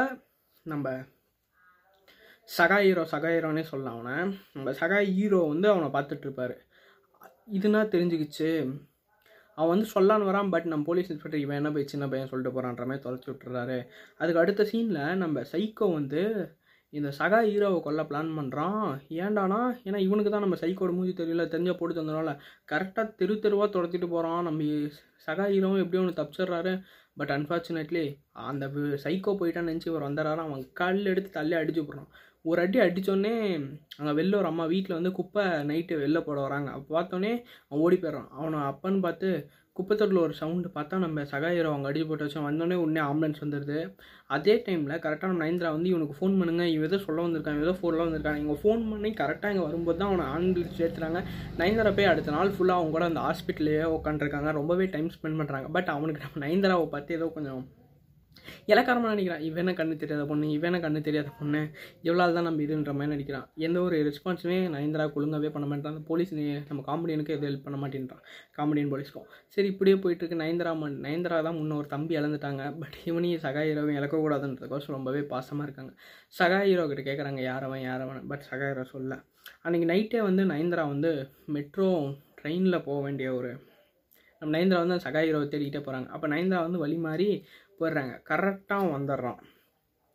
நம்ம 0.65 0.88
சகா 2.50 2.77
ஹீரோ 2.85 3.03
சகா 3.13 3.31
ஹீரோனே 3.33 3.63
சொல்லலாம் 3.71 3.97
அவனை. 3.97 4.15
நம்ம 4.56 4.71
சகா 4.81 5.00
ஹீரோ 5.18 5.42
வந்து 5.53 5.68
அவனை 5.74 5.89
பார்த்துட்ருப்பாரு 5.95 6.56
இதுனா 7.57 7.81
தெரிஞ்சுக்கிச்சு. 7.94 8.50
அவன் 9.59 9.71
வந்து 9.73 9.88
சொல்லான்னு 9.95 10.29
வரான் 10.29 10.51
பட் 10.53 10.67
நம்ம 10.71 10.88
போலீஸ் 10.89 11.09
இன்ஸ்பெக்டர் 11.13 11.44
இவன் 11.44 11.59
என்ன 11.59 11.69
போய் 11.75 11.91
சின்ன 11.94 12.06
பையன் 12.11 12.29
சொல்லிட்டு 12.31 12.56
போகிறான்ற 12.56 12.85
மாதிரி 12.89 13.03
தொலைச்சி 13.06 13.29
விட்டுறாரு. 13.31 13.77
அதுக்கு 14.21 14.41
அடுத்த 14.44 14.65
சீனில் 14.71 15.19
நம்ம 15.23 15.44
சைக்கோ 15.51 15.88
வந்து 15.97 16.21
இந்த 16.94 17.09
சகா 17.17 17.39
ஹீரோவை 17.47 17.79
கொல்ல 17.85 18.01
பிளான் 18.11 18.29
பண்ணுறான் 18.38 18.85
ஏன்டானா 19.23 19.59
ஏன்னா 19.88 20.00
இவனுக்கு 20.06 20.31
தான் 20.31 20.45
நம்ம 20.45 20.57
சைக்கோட 20.61 20.91
மூஞ்சி 20.97 21.13
தெரியல 21.19 21.44
தெரிஞ்ச 21.53 21.73
போட்டு 21.79 21.97
தந்தனால 21.97 22.31
கரெக்டாக 22.71 23.13
தெரு 23.19 23.35
தெருவாக 23.44 23.69
துரத்திட்டு 23.75 24.07
போகிறான் 24.15 24.47
நம்ம 24.50 24.69
சகா 25.27 25.45
ஹீரோவும் 25.53 25.83
எப்படியும் 25.83 26.06
ஒன்று 26.06 26.19
தப்பிச்சிடுறாரு. 26.21 26.73
பட் 27.19 27.31
அன்ஃபார்ச்சுனேட்லி 27.35 28.03
அந்த 28.50 28.65
சைக்கோ 29.06 29.31
போயிட்டான்னு 29.39 29.71
நினச்சி 29.71 29.89
இவர் 29.91 30.07
வந்துடுறாரு. 30.07 30.41
அவன் 30.47 30.63
கல் 30.81 31.01
எடுத்து 31.13 31.29
தள்ளி 31.38 31.56
அடிச்சு 31.61 31.81
போடுறான் 31.83 32.09
ஒரு 32.49 32.59
அடி 32.65 32.77
அடித்தோடனே 32.85 33.33
அங்கே 33.99 34.11
வெளில 34.19 34.39
ஒரு 34.41 34.47
அம்மா 34.51 34.65
வீட்டில் 34.73 34.97
வந்து 34.97 35.11
குப்பை 35.19 35.43
நைட்டு 35.69 36.01
வெளில 36.03 36.19
போட 36.27 36.37
வராங்க. 36.47 36.69
அப்போ 36.75 36.89
பார்த்தோன்னே 36.97 37.31
அவன் 37.69 37.83
ஓடி 37.85 37.97
போயிடுறான். 38.03 38.29
அவனை 38.39 38.59
அப்பன்னு 38.71 38.99
பார்த்து 39.05 39.29
குப்பத்தொட்டில் 39.77 40.21
ஒரு 40.23 40.33
சவுண்டு 40.39 40.69
பார்த்தா 40.75 40.95
நம்ம 41.03 41.23
சகாயிரம் 41.31 41.73
அவங்க 41.73 41.89
அடிச்சு 41.89 42.07
போட்டு 42.07 42.25
வச்சோம். 42.25 42.47
வந்தோடனே 42.47 42.77
உடனே 42.83 43.01
ஆம்புலன்ஸ் 43.09 43.43
வந்துடுது 43.43 43.77
அதே 44.35 44.53
டைமில் 44.65 45.01
கரெக்டாக 45.05 45.29
நம்ம 45.31 45.43
நயன்தரா 45.43 45.71
வந்து 45.75 45.91
இவனுக்கு 45.91 46.17
ஃபோன் 46.17 46.35
பண்ணுங்க. 46.39 46.63
இவன் 46.73 46.87
எதோ 46.89 46.99
சொல்ல 47.05 47.25
வந்திருக்கான். 47.25 47.61
ஏதோ 47.65 47.73
ஃபோனில் 47.79 48.05
வந்திருக்காங்க 48.05 48.41
இவங்க 48.43 48.57
ஃபோன் 48.63 48.83
பண்ணி 48.91 49.11
கரெக்டாக 49.21 49.53
இங்கே 49.53 49.65
வரும்போது 49.67 49.99
தான் 50.01 50.11
அவனை 50.11 50.25
ஆம்புலன்ஸ் 50.35 50.79
சேர்த்துறாங்க. 50.81 51.21
நயன்தரா 51.61 51.93
போய் 51.99 52.11
அடுத்த 52.13 52.35
நாள் 52.37 52.55
ஃபுல்லாக 52.57 52.79
அவங்க 52.81 52.95
கூட 52.97 53.07
அந்த 53.11 53.23
ஹாஸ்பிட்டலே 53.27 53.77
உட்காந்துருக்காங்க 53.97 54.51
ரொம்பவே 54.59 54.87
டைம் 54.95 55.13
ஸ்பெண்ட் 55.17 55.41
பண்ணுறாங்க 55.41 55.69
பட் 55.77 55.91
அவனுக்கு 55.97 56.25
நம்ம 56.25 56.45
நயன்தராவை 56.45 56.87
பார்த்து 56.95 57.17
ஏதோ 57.19 57.29
கொஞ்சம் 57.37 57.61
இலக்காரமாக 58.71 59.11
நினைக்கிறான். 59.13 59.43
இவன 59.49 59.73
கண்ணு 59.79 59.95
தெரியாத 60.03 60.23
பொண்ணு? 60.31 60.47
இவன 60.57 60.79
கண்ணு 60.85 61.01
தெரியாத 61.07 61.29
பொண்ணு? 61.39 61.61
எவ்வளோ 62.09 62.27
தான் 62.37 62.47
நம்ம 62.49 62.63
இதுன்ற 62.65 62.93
மாதிரி 62.99 63.13
நினைக்கிறான். 63.15 63.45
எந்த 63.67 63.77
ஒரு 63.87 63.97
ரெஸ்பான்ஸுமே 64.09 64.59
நயன்தரா 64.75 65.07
ஒழுங்காவே 65.19 65.51
பண்ண 65.55 65.68
மாட்டான். 65.71 65.94
அந்த 65.95 66.03
போலீஸ் 66.11 66.33
நம்ம 66.71 66.83
காமெடியனுக்கு 66.89 67.35
எதுவும் 67.35 67.49
ஹெல்ப் 67.49 67.65
பண்ண 67.68 67.79
மாட்டேன்றான். 67.83 68.23
காமெடியன் 68.57 68.91
போலீஸ்க்கும் 68.94 69.27
சரி 69.56 69.68
இப்படியே 69.73 69.97
போயிட்டு 70.03 70.23
இருக்கு. 70.23 70.41
நயன்தரா 70.44 70.73
மன் 70.83 70.97
நயன்தரா 71.07 71.39
தான் 71.47 71.57
முன்ன 71.59 71.77
ஒரு 71.81 71.89
தம்பி 71.95 72.13
இழந்துட்டாங்க. 72.21 72.63
பட் 72.81 72.97
இவனையும் 73.09 73.44
சகா 73.45 73.63
ஹீரோவும் 73.68 73.97
இழக்கக்கூடாதுன்றதுக்கோசம் 73.99 74.95
ரொம்பவே 74.97 75.23
பாசமாக 75.33 75.68
இருக்காங்க. 75.68 75.91
சகா 76.39 76.59
ஹீரோ 76.68 76.85
கிட்ட 76.91 77.03
கேட்குறாங்க 77.09 77.41
யாரவன் 77.51 77.83
யாரவன் 77.89 78.27
பட் 78.31 78.45
சகா 78.49 78.68
ஹீரோ 78.71 78.85
சொல்ல 78.95 79.13
அன்றைக்கி 79.65 79.87
நைட்டே 79.91 80.19
வந்து 80.27 80.44
நயன்தரா 80.51 80.83
வந்து 80.94 81.11
மெட்ரோ 81.56 81.87
ட்ரெயினில் 82.39 82.85
போக 82.87 82.97
வேண்டிய 83.06 83.29
ஒரு 83.37 83.51
நம்ம 84.41 84.51
நயன்தரா 84.56 84.81
வந்து 84.83 84.97
சகா 85.06 85.21
ஹீரோவை 85.23 85.47
தேடிக்கிட்டே 85.53 85.81
போகிறாங்க 85.85 86.07
அப்போ 86.15 86.27
நயன்தரா 86.33 86.61
வந்து 86.68 86.81
வழி 86.83 86.97
மாறி 87.07 87.27
போயிடுறாங்க. 87.80 88.16
கரெக்டாக 88.31 88.88
வந்துடுறான் 88.95 89.40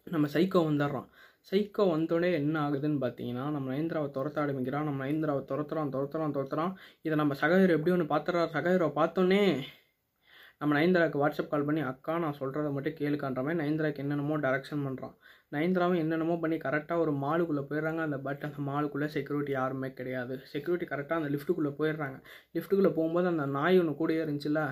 நம்ம 0.07 0.27
சைக்கோ 0.35 0.61
வந்துடுறோம். 0.71 1.09
சைக்கோ 1.51 1.85
வந்தோடனே 1.95 2.29
என்ன 2.41 2.57
ஆகுதுன்னு 2.67 2.99
பார்த்தீங்கன்னா 3.05 3.45
நம்ம 3.55 3.67
நயன்தராவை 3.73 4.09
துரத்த 4.17 4.39
ஆரம்பிக்கிறான். 4.45 4.89
நம்ம 4.89 5.01
நயன்தராவை 5.05 5.43
துரத்துறான் 5.51 5.93
துரத்துறான் 5.95 6.35
துரத்துறான் 6.37 6.73
இதை 7.07 7.17
நம்ம 7.23 7.35
சகோதரர் 7.43 7.77
எப்படி 7.77 7.95
ஒன்று 7.97 8.13
பார்த்துறாரு 8.13 8.55
சகாயிரோ 8.57 8.89
பார்த்தோன்னே 9.01 9.43
நம்ம 10.61 10.75
நயன்தராவுக்கு 10.77 11.23
வாட்ஸ்அப் 11.23 11.51
கால் 11.53 11.67
பண்ணி 11.69 11.83
அக்கா 11.91 12.13
நான் 12.25 12.39
சொல்கிறத 12.41 12.69
மட்டும் 12.75 12.99
கேளுக்கான்ற 13.01 13.41
மாதிரி 13.45 13.61
நயன்தராக்கு 13.63 14.03
என்னென்னமோ 14.05 14.37
டேரக்ஷன் 14.45 14.85
பண்ணுறான் 14.87 15.15
நயன்தராவும் 15.53 16.01
என்னென்னமோ 16.03 16.37
பண்ணி 16.43 16.57
கரெக்டாக 16.67 17.03
ஒரு 17.05 17.13
மாலுக்குள்ளே 17.25 17.63
போயிடுறாங்க. 17.71 18.01
அந்த 18.09 18.19
பட் 18.27 18.45
அந்த 18.49 18.61
மாலுக்குள்ளே 18.71 19.09
செக்யூரிட்டி 19.17 19.53
யாருமே 19.53 19.91
கிடையாது. 19.93 20.37
செக்யூரிட்டி 20.53 20.89
கரெக்டாக 20.93 21.21
அந்த 21.21 21.31
லிஃப்ட்டுக்குள்ளே 21.35 21.73
போயிடுறாங்க. 21.81 22.17
லிஃப்ட்டுக்குள்ளே 22.57 22.93
போகும்போது 22.99 23.29
அந்த 23.35 23.47
நாய் 23.59 23.81
ஒன்று 23.83 23.95
கூடயே 24.01 24.23
இருந்துச்சுல்ல? 24.25 24.63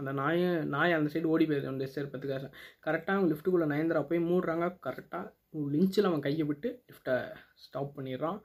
அந்த 0.00 0.12
நாயை 0.20 0.50
நாயை 0.74 0.94
அந்த 0.98 1.10
சைடு 1.12 1.30
ஓடி 1.34 1.44
போயிருது 1.46 1.72
அந்த 1.72 1.86
சேர்ப்பதுக்காக 1.94 2.46
கரெக்டாக 2.86 3.14
அவங்க 3.16 3.30
லிஃப்ட்டுக்குள்ளே 3.34 3.68
நயந்திரா 3.74 4.02
போய் 4.08 4.26
மூடுறாங்க. 4.30 4.66
கரெக்டாக 4.86 5.26
லிஞ்சில் 5.74 6.08
அவன் 6.10 6.24
கையை 6.26 6.46
விட்டு 6.50 6.70
லிஃப்ட்டை 6.90 7.16
ஸ்டாப் 7.64 7.92
பண்ணிடுறான். 7.96 8.38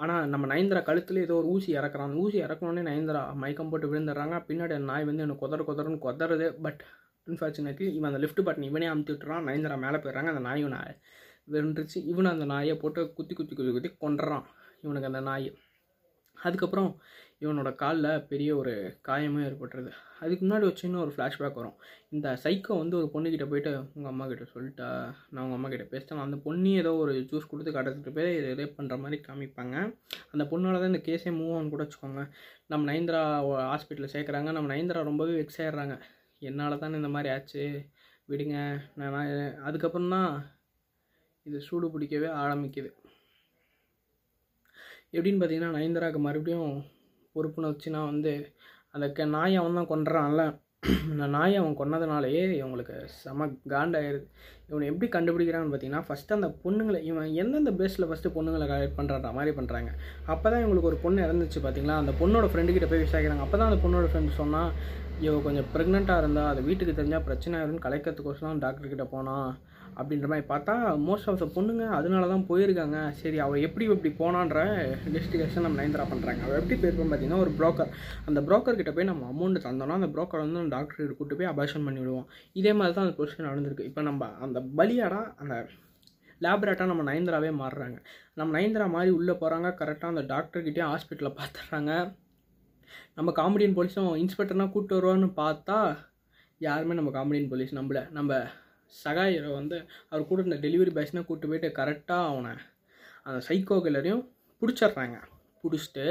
ஆனால் 0.00 0.28
நம்ம 0.28 0.46
நயந்திரா 0.54 0.82
கழுத்தில் 0.82 1.24
ஏதோ 1.26 1.34
ஒரு 1.34 1.48
ஊசி 1.54 1.70
இறக்குறான். 1.76 2.08
அந்த 2.08 2.20
ஊசி 2.24 2.38
இறக்கணுன்னே 2.42 2.82
நயந்திரா 2.90 3.22
மயக்கம் 3.42 3.70
போட்டு 3.70 3.88
விழுந்துடுறாங்க. 3.92 4.36
பின்னாடி 4.50 4.74
அந்த 4.78 4.86
நாய் 4.92 5.08
வந்து 5.08 5.22
எனக்கு 5.22 5.44
கொதற 5.44 5.60
கொதறன்னு 5.70 6.00
கொதறது. 6.06 6.48
பட் 6.62 6.82
அன்ஃபார்ச்சுனேட்லி 7.26 7.86
இவன் 7.98 8.10
அந்த 8.12 8.20
லிஃப்ட் 8.24 8.40
பட்டன் 8.40 8.68
இவனே 8.70 8.88
அமுத்தி 8.88 9.14
விட்டுறான். 9.14 9.46
நயந்திரா 9.48 9.78
மேலே 9.84 9.98
போயிடுறாங்க. 10.04 10.30
அந்த 10.34 10.44
நாயும் 10.48 10.74
நாய் 10.76 10.94
வென்றுச்சு. 11.50 11.98
இவனை 12.12 12.30
அந்த 12.30 12.44
நாயை 12.44 12.76
போட்டு 12.76 13.12
குத்தி 13.12 13.34
குத்தி 13.34 13.54
குத்தி 13.54 13.72
குத்தி 13.72 13.90
கொண்டுறான் 14.06 14.46
இவனுக்கு 14.82 15.10
அந்த 15.12 15.20
நாய். 15.30 15.48
அதுக்கப்புறம் 16.46 16.90
இவனோட 17.42 17.74
காலில் 17.74 18.24
பெரிய 18.30 18.50
ஒரு 18.56 18.72
காயமும் 19.08 19.44
ஏற்பட்டுருது. 19.48 19.90
அதுக்கு 20.22 20.42
முன்னாடி 20.44 20.64
ஒரு 20.70 20.76
சின்ன 20.76 20.98
ஒரு 20.98 21.12
ஃப்ளாஷ்பேக் 21.16 21.58
வரும். 21.60 21.76
இந்த 22.14 22.28
சைக்கோ 22.44 22.74
வந்து 22.78 22.96
ஒரு 23.00 23.08
பொண்ணுக்கிட்ட 23.14 23.46
போயிட்டு 23.48 23.72
உங்கள் 23.96 24.10
அம்மா 24.12 24.24
கிட்ட 24.26 24.44
சொல்லிட்டா? 24.54 24.88
நான் 25.32 25.42
உங்கள் 25.44 25.58
அம்மா 25.58 25.68
கிட்ட 25.68 25.86
பேசிட்டேன். 25.92 26.22
அந்த 26.26 26.36
பொண்ணு 26.46 26.72
ஏதோ 26.82 26.92
ஒரு 27.04 27.12
ஜூஸ் 27.30 27.48
கொடுத்து 27.50 27.72
கடத்திட்டு 27.78 28.14
போய் 28.18 28.30
ரேப் 28.60 28.76
பண்ணுற 28.78 28.98
மாதிரி 29.04 29.18
காமிப்பாங்க. 29.28 29.76
அந்த 30.32 30.44
பொண்ணால் 30.52 30.80
தான் 30.82 30.92
இந்த 30.94 31.02
கேஸே 31.08 31.32
மூவ் 31.40 31.56
ஆன் 31.58 31.72
கூட 31.74 31.82
வச்சுக்கோங்க. 31.84 32.24
நம்ம 32.66 32.92
நயன்தரா 32.92 33.22
ஹாஸ்பிட்டலில் 33.72 34.14
சேர்க்குறாங்க. 34.16 34.50
நம்ம 34.58 34.74
நயன்தரா 34.74 35.02
ரொம்பவே 35.10 35.34
வெக்ஸ் 35.40 35.60
ஆயிடுறாங்க. 35.62 35.96
என்னால் 36.48 36.80
தானே 36.84 37.00
இந்த 37.02 37.12
மாதிரி 37.16 37.30
ஆச்சு? 37.34 37.64
விடுங்க. 38.32 38.56
நான் 38.98 39.14
நான் 39.16 39.58
அதுக்கப்புறம் 39.68 40.14
தான் 40.16 40.30
இது 41.46 41.58
சூடு 41.68 41.86
பிடிக்கவே 41.94 42.28
ஆரம்பிக்குது. 42.44 42.90
எப்படின்னு 45.16 45.40
பார்த்தீங்கன்னா 45.40 45.76
நயன்தராவுக்கு 45.76 46.20
மறுபடியும் 46.26 46.72
பொறுப்புணர்ச்சினா 47.36 48.00
வந்து 48.12 48.32
அந்த 48.94 49.06
க 49.16 49.24
நாயை 49.36 49.56
அவன் 49.62 49.78
தான் 49.78 49.92
கொண்டுறான்ல 49.92 50.44
அந்த 51.12 51.24
நாயை 51.34 51.56
அவன் 51.60 51.76
கொன்னதுனாலேயே 51.78 52.42
இவங்களுக்கு 52.58 52.94
செம 53.22 53.46
காண்டாயிருது. 53.72 54.24
இவனை 54.70 54.84
எப்படி 54.90 55.06
கண்டுபிடிக்கிறான்னு 55.16 55.72
பார்த்தீங்கன்னா 55.72 56.02
ஃபஸ்ட்டு 56.06 56.36
அந்த 56.36 56.48
பொண்ணுங்களை 56.62 57.00
இவன் 57.10 57.34
எந்தெந்த 57.42 57.70
பேஸில் 57.80 58.08
ஃபஸ்ட்டு 58.10 58.32
பொண்ணுங்களை 58.36 58.66
கலெக்ட் 58.70 58.96
பண்ணுற 58.98 59.32
மாதிரி 59.38 59.52
பண்ணுறாங்க 59.58 59.90
அப்போ 60.32 60.46
தான் 60.50 60.62
இவங்களுக்கு 60.62 60.90
ஒரு 60.92 60.98
பொண்ணு 61.04 61.24
இறந்துச்சு 61.26 61.60
பார்த்தீங்களா? 61.66 61.96
அந்த 62.02 62.12
பொண்ணோட 62.20 62.48
ஃப்ரெண்டுக்கிட்ட 62.52 62.88
போய் 62.92 63.04
விசாரிக்கிறாங்க. 63.04 63.44
அப்போ 63.46 63.58
தான் 63.58 63.70
அந்த 63.72 63.80
பொண்ணோட 63.84 64.08
ஃப்ரெண்டு 64.12 64.38
சொன்னால் 64.40 64.70
இவ 65.26 65.34
கொஞ்சம் 65.46 65.68
ப்ரெக்னெண்ட்டாக 65.74 66.22
இருந்தால் 66.22 66.50
அது 66.52 66.62
வீட்டுக்கு 66.68 66.98
தெரிஞ்சால் 67.00 67.26
பிரச்சனை 67.28 67.56
ஆயிரும்னு 67.58 67.84
கலைக்கிறதுக்கோசரம் 67.86 68.62
டாக்டர்கிட்ட 68.64 69.06
போனால் 69.14 69.50
அப்படின்ற 70.00 70.26
மாதிரி 70.32 70.46
பார்த்தா 70.52 70.74
மோஸ்ட் 71.08 71.28
ஆஃப் 71.30 71.40
த 71.42 71.46
பொண்ணுங்க 71.56 71.84
அதனால 71.98 72.28
தான் 72.32 72.44
போயிருக்காங்க. 72.50 72.98
சரி 73.20 73.38
அவள் 73.46 73.64
எப்படி 73.66 73.86
இப்படி 73.96 74.12
போனான்ற 74.22 74.60
இன்வெஸ்டிகேஷன் 75.08 75.66
நம்ம 75.66 75.78
நயன்தரா 75.80 76.06
பண்ணுறாங்க 76.12 76.42
அவள் 76.46 76.60
எப்படி 76.60 76.78
போயிருப்போம் 76.82 77.10
பார்த்தீங்கன்னா 77.12 77.42
ஒரு 77.44 77.52
ப்ரோக்கர் 77.60 77.92
அந்த 78.30 78.42
ப்ரோக்கர் 78.48 78.78
கிட்ட 78.80 78.94
போய் 78.96 79.10
நம்ம 79.10 79.28
அமௌண்ட் 79.32 79.64
தந்தோம்னா 79.66 79.98
அந்த 80.00 80.10
ப்ரோக்கர் 80.16 80.44
வந்து 80.44 80.62
அந்த 80.62 80.72
டாக்டர் 80.76 81.14
கூப்பிட்டு 81.18 81.38
போய் 81.40 81.50
அபாஷன் 81.52 81.86
பண்ணி 81.88 82.02
விடுவோம். 82.02 82.26
இதே 82.60 82.74
மாதிரி 82.80 82.94
தான் 82.98 83.06
அந்த 83.06 83.16
ப்ரொசீஜர் 83.18 83.48
நடந்திருக்கு. 83.50 83.88
இப்போ 83.90 84.04
நம்ம 84.08 84.30
அந்த 84.46 84.60
பலியாடா 84.80 85.22
அந்த 85.42 85.54
லேபரேட்டாக 86.44 86.90
நம்ம 86.90 87.04
நயன்தராவே 87.10 87.52
மாறுறாங்க. 87.62 87.98
நம்ம 88.38 88.50
நயன்தரா 88.56 88.88
மாதிரி 88.96 89.10
உள்ளே 89.18 89.34
போகிறாங்க 89.42 89.68
கரெக்டாக 89.80 90.12
அந்த 90.14 90.22
டாக்டர்கிட்டே 90.34 90.84
ஹாஸ்பிட்டலில் 90.92 91.38
பார்த்துட்றாங்க 91.40 91.92
நம்ம 93.18 93.32
காமெடியன் 93.38 93.76
போலீஸும் 93.76 94.14
இன்ஸ்பெக்டர்னால் 94.22 94.70
கூப்பிட்டு 94.72 94.96
வருவான்னு 94.98 95.28
பார்த்தா 95.42 95.76
யாருமே 96.60 96.96
நம்ம 96.98 97.10
காமெடியன் 97.16 97.50
போலீஸ் 97.52 97.78
நம்மளை 97.78 98.02
நம்ம 98.16 98.30
சகாயரை 99.04 99.50
வந்து 99.58 99.76
அவர் 100.10 100.28
கூட 100.30 100.42
இந்த 100.48 100.58
டெலிவரி 100.66 100.92
பாய்ஸ்னால் 100.96 101.26
கூப்பிட்டு 101.28 101.50
போயிட்டு 101.50 101.68
கரெக்டாக 101.80 102.30
அவனை 102.32 102.52
அந்த 103.26 103.38
சைக்கோ 103.48 103.76
கில்லரையும் 103.86 104.24
பிடிச்சிட்றாங்க. 104.62 105.18
பிடிச்சிட்டு 105.62 106.06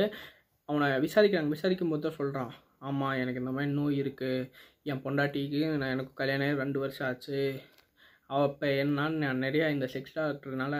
அவனை 0.69 0.87
விசாரிக்கிறாங்க. 1.05 1.51
விசாரிக்கும் 1.55 1.91
போது 1.91 2.03
தான் 2.05 2.17
சொல்கிறான் 2.19 2.51
ஆமாம் 2.87 3.17
எனக்கு 3.21 3.41
இந்த 3.43 3.51
மாதிரி 3.55 3.71
நோய் 3.79 3.95
இருக்குது 4.03 4.47
என் 4.91 5.03
பொண்டாட்டிக்கு 5.05 5.61
நான் 5.79 5.93
எனக்கு 5.95 6.13
கல்யாணம் 6.21 6.47
ஆகி 6.47 6.61
ரெண்டு 6.63 6.79
வருஷம் 6.83 7.07
ஆச்சு. 7.07 7.39
அவள் 8.33 8.49
இப்போ 8.51 8.67
என்னான்னு 8.83 9.21
நான் 9.23 9.43
நிறையா 9.45 9.67
இந்த 9.75 9.87
செக்ஸ் 9.93 10.15
டாக்டர்னால 10.17 10.75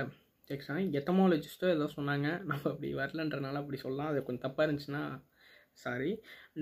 செக்ஸ் 0.50 0.70
எத்தமாலஜிஸ்ட்டோ 1.00 1.68
ஏதோ 1.76 1.88
சொன்னாங்க. 1.98 2.28
நம்ம 2.50 2.64
அப்படி 2.74 2.90
வரலன்றனால 3.02 3.62
அப்படி 3.64 3.80
சொல்லலாம். 3.86 4.12
அது 4.12 4.24
கொஞ்சம் 4.28 4.46
தப்பாக 4.46 4.68
இருந்துச்சுன்னா 4.68 5.04
சாரி 5.84 6.12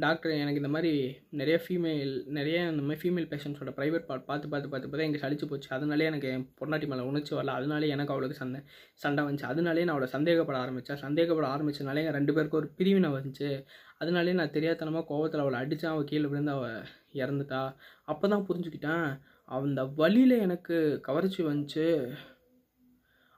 டாக்டர் 0.04 0.32
எனக்கு 0.42 0.62
இந்த 0.62 0.72
மாதிரி 0.74 0.92
நிறைய 1.40 1.58
ஃபீமேல் 1.66 2.12
நிறைய 2.38 2.58
இந்த 2.72 2.84
மாதிரி 2.88 3.02
ஃபீமேல் 3.04 3.28
பேஷண்ட்ஸோட 3.32 3.72
ப்ரைவேட் 3.78 4.06
பார்ட் 4.10 4.26
பார்த்து 4.30 4.50
பார்த்து 4.52 4.70
பார்த்து 4.72 4.90
பார்த்து 4.90 5.08
எனக்கு 5.08 5.24
சளிச்சு 5.24 5.50
போச்சு. 5.52 5.70
அதனாலே 5.78 6.08
எனக்கு 6.12 6.28
என் 6.34 6.46
பொண்டாட்டி 6.60 6.88
மேலே 6.92 7.06
உணர்ச்சி 7.12 7.34
வரல. 7.36 7.56
அதனாலே 7.60 7.88
எனக்கு 7.96 8.14
அவளுக்கு 8.16 8.40
சண்டை 8.42 8.60
சண்டை 9.04 9.24
வந்துச்சு. 9.28 9.48
அதனாலே 9.54 9.86
நான் 9.88 9.96
அவளை 9.96 10.10
சந்தேகப்பட 10.16 10.58
ஆரம்பித்தேன் 10.64 11.02
சந்தேகப்பட 11.06 11.48
ஆரம்பிச்சனாலே 11.56 12.04
எங்கள் 12.04 12.18
ரெண்டு 12.20 12.36
பேருக்கும் 12.38 12.62
ஒரு 12.62 12.70
பிரிவினை 12.80 13.12
வந்துச்சு. 13.18 13.50
அதனாலே 14.04 14.36
நான் 14.42 14.56
தெரியாதனமாக 14.58 15.08
கோவத்தில் 15.12 15.44
அவளை 15.46 15.60
அடித்தான் 15.64 15.96
அவள் 15.96 16.10
கீழே 16.12 16.28
விழுந்து 16.34 16.56
அவள் 16.58 16.78
இறந்துட்டா. 17.24 17.62
அப்போ 18.12 18.26
தான் 18.34 18.48
புரிஞ்சுக்கிட்டேன். 18.50 19.08
அந்த 19.58 19.82
வழியில் 20.02 20.36
எனக்கு 20.48 20.78
கவர்ச்சி 21.08 21.42
வந்துச்சு. 21.44 21.88